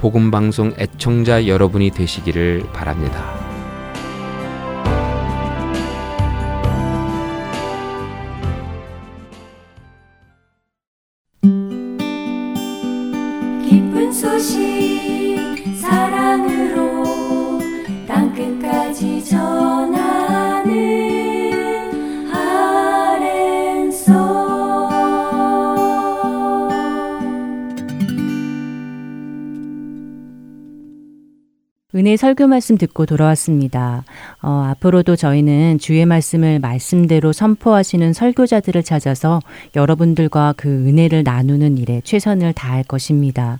[0.00, 3.22] 복음 방송 애청자 여러분이 되시기를 바랍니다.
[13.62, 15.38] 기쁜 소식
[15.78, 17.04] 사랑으로
[18.08, 19.49] 땅 끝까지 전
[32.00, 34.04] 은혜 설교 말씀 듣고 돌아왔습니다.
[34.40, 39.38] 어, 앞으로도 저희는 주의 말씀을 말씀대로 선포하시는 설교자들을 찾아서
[39.76, 43.58] 여러분들과 그 은혜를 나누는 일에 최선을 다할 것입니다.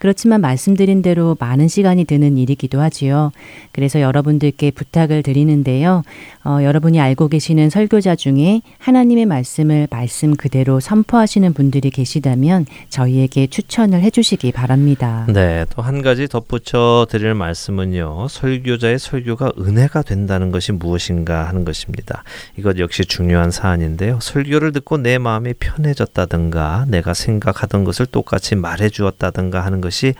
[0.00, 3.32] 그렇지만 말씀드린 대로 많은 시간이 드는 일이기도 하지요.
[3.70, 6.02] 그래서 여러분들께 부탁을 드리는데요.
[6.42, 14.00] 어, 여러분이 알고 계시는 설교자 중에 하나님의 말씀을 말씀 그대로 선포하시는 분들이 계시다면 저희에게 추천을
[14.00, 15.26] 해주시기 바랍니다.
[15.28, 18.28] 네, 또 한 가지 덧붙여 드릴 말씀은요.
[18.28, 22.24] 설교자의 설교가 은혜가 된다는 것이 무엇인가 하는 것입니다.
[22.56, 24.18] 이것 역시 중요한 사안인데요.
[24.22, 30.14] 설교를 듣고 내 마음이 편해졌다든가 내가 생각하던 것을 똑같이 말해 주었다든가 하는 것이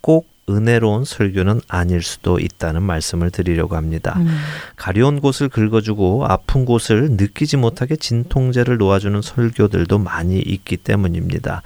[0.00, 4.14] 꼭 은혜로운 설교는 아닐 수도 있다는 말씀을 드리려고 합니다.
[4.18, 4.36] 음.
[4.74, 11.62] 가려운 곳을 긁어주고 아픈 곳을 느끼지 못하게 진통제를 놓아주는 설교들도 많이 있기 때문입니다.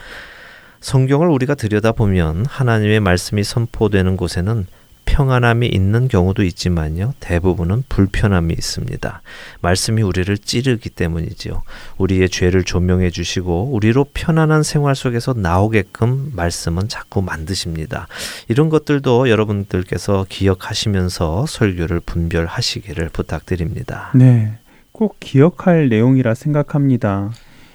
[0.81, 4.67] 성경을 우리가 들여다보면 하나님의 말씀이 선포되는 곳에는
[5.05, 7.15] 평안함이 있는 경우도 있지만요.
[7.21, 9.23] 대부분은 불편함이 있습니다.
[9.61, 11.63] 말씀이 우리를 찌르기 때문이지요.
[11.99, 18.09] 우리의 죄를 조명해 주시고 우리로 편안한 생활 속에서 나오게끔 말씀은 자꾸 만드십니다.
[18.49, 24.11] 이런 것들도 여러분들께서 기억하시면서 설교를 분별하시기를 부탁드립니다.
[24.15, 24.59] 네,
[24.93, 27.31] 꼭 기억할 내용이라 생각합니다.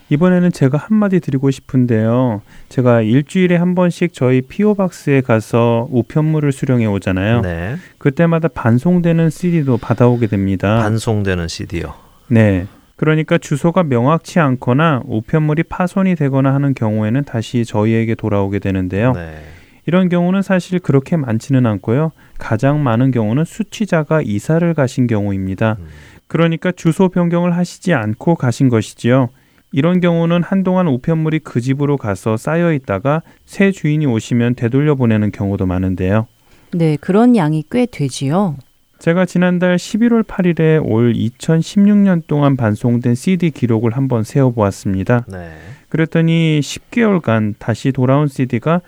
[0.10, 2.42] 이번에는 제가 한마디 드리고 싶은데요.
[2.70, 7.42] 제가 일주일에 한 번씩 저희 피오박스에 가서 우편물을 수령해 오잖아요.
[7.42, 7.76] 네.
[7.98, 10.80] 그때마다 반송되는 CD도 받아오게 됩니다.
[10.80, 11.94] 반송되는 CD요.
[12.28, 12.66] 네.
[12.96, 19.14] 그러니까 주소가 명확치 않거나 우편물이 파손이 되거나 하는 경우에는 다시 저희에게 돌아오게 되는데요.
[19.14, 19.42] 네.
[19.86, 22.12] 이런 경우는 사실 그렇게 많지는 않고요.
[22.38, 25.78] 가장 많은 경우는 수취자가 이사를 가신 경우입니다.
[25.80, 25.88] 음.
[26.28, 29.30] 그러니까 주소 변경을 하시지 않고 가신 것이지요.
[29.72, 35.66] 이런 경우는 한동안 우편물이 그 집으로 가서 쌓여 있다가 새 주인이 오시면 되돌려 보내는 경우도
[35.66, 36.28] 많은데요.
[36.72, 38.58] 네, 그런 양이 꽤 되지요.
[39.00, 45.26] 제가 지난달 11월 8일에 올 2016년 동안 반송된 CD 기록을 한번 세어 보았습니다.
[45.28, 45.54] 네.
[45.88, 48.82] 그랬더니 10개월간 다시 돌아온 CD가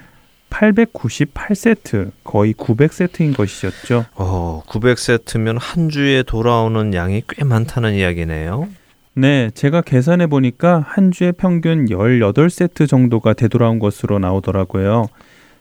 [0.49, 4.05] 898세트, 거의 900세트인 것이었죠.
[4.15, 8.67] 어, 900세트면 한 주에 돌아오는 양이 꽤 많다는 이야기네요.
[9.13, 15.07] 네, 제가 계산해 보니까 한 주에 평균 18세트 정도가 되돌아온 것으로 나오더라고요.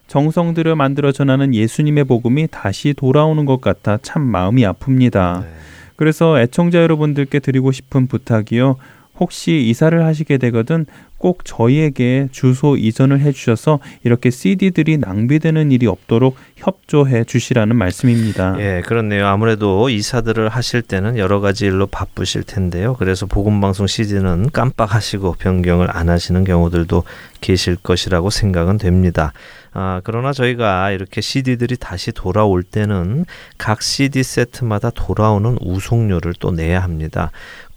[0.06, 5.42] 정성 들여 만들어 전하는 예수님의 복음이 다시 돌아오는 것 같아 참 마음이 아픕니다.
[5.42, 5.48] 네.
[5.96, 8.76] 그래서 애청자 여러분들께 드리고 싶은 부탁이요.
[9.18, 10.86] 혹시 이사를 하시게 되거든
[11.18, 18.56] 꼭 저희에게 주소 이전을 해 주셔서 이렇게 CD들이 낭비되는 일이 없도록 협조해 주시라는 말씀입니다.
[18.58, 19.26] 예, 그렇네요.
[19.26, 22.94] 아무래도 이사들을 하실 때는 여러 가지 일로 바쁘실 텐데요.
[22.98, 27.04] 그래서 복음 방송 CD는 깜빡하시고 변경을 안 하시는 경우들도
[27.40, 29.32] 계실 것이라고 생각은 됩니다.
[29.72, 33.24] 아, 그러나 저희가 이렇게 CD들이 다시 돌아올 때는
[33.56, 37.30] 각 CD 세트마다 돌아오는 우송료를 또 내야 합니다.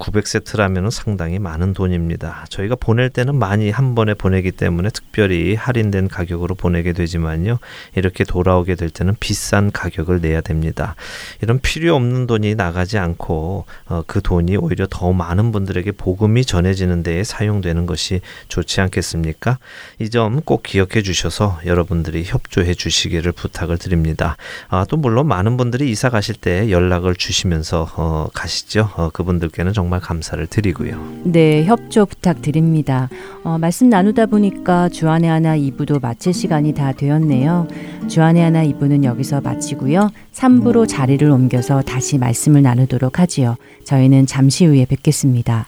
[0.03, 2.45] 900세트라면 상당히 많은 돈입니다.
[2.49, 7.59] 저희가 보낼 때는 많이 한 번에 보내기 때문에 특별히 할인된 가격으로 보내게 되지만요.
[7.95, 10.95] 이렇게 돌아오게 될 때는 비싼 가격을 내야 됩니다.
[11.41, 17.03] 이런 필요 없는 돈이 나가지 않고 어, 그 돈이 오히려 더 많은 분들에게 복음이 전해지는
[17.03, 19.57] 데에 사용되는 것이 좋지 않겠습니까?
[19.99, 24.35] 이 점 꼭 기억해 주셔서 여러분들이 협조해 주시기를 부탁을 드립니다.
[24.67, 28.89] 아, 또 물론 많은 분들이 이사 가실 때 연락을 주시면서 어, 가시죠.
[28.95, 31.21] 어, 그분들께는 정말 감사를 드리고요.
[31.23, 33.09] 네, 협조 부탁드립니다.
[33.43, 37.67] 어, 말씀 나누다 보니까 주안의 하나 2부도 마칠 시간이 다 되었네요.
[38.07, 40.09] 주안의 하나 2부는 여기서 마치고요.
[40.33, 43.55] 3부로 자리를 옮겨서 다시 말씀을 나누도록 하지요.
[43.85, 45.67] 저희는 잠시 후에 뵙겠습니다.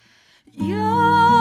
[0.62, 1.35] 여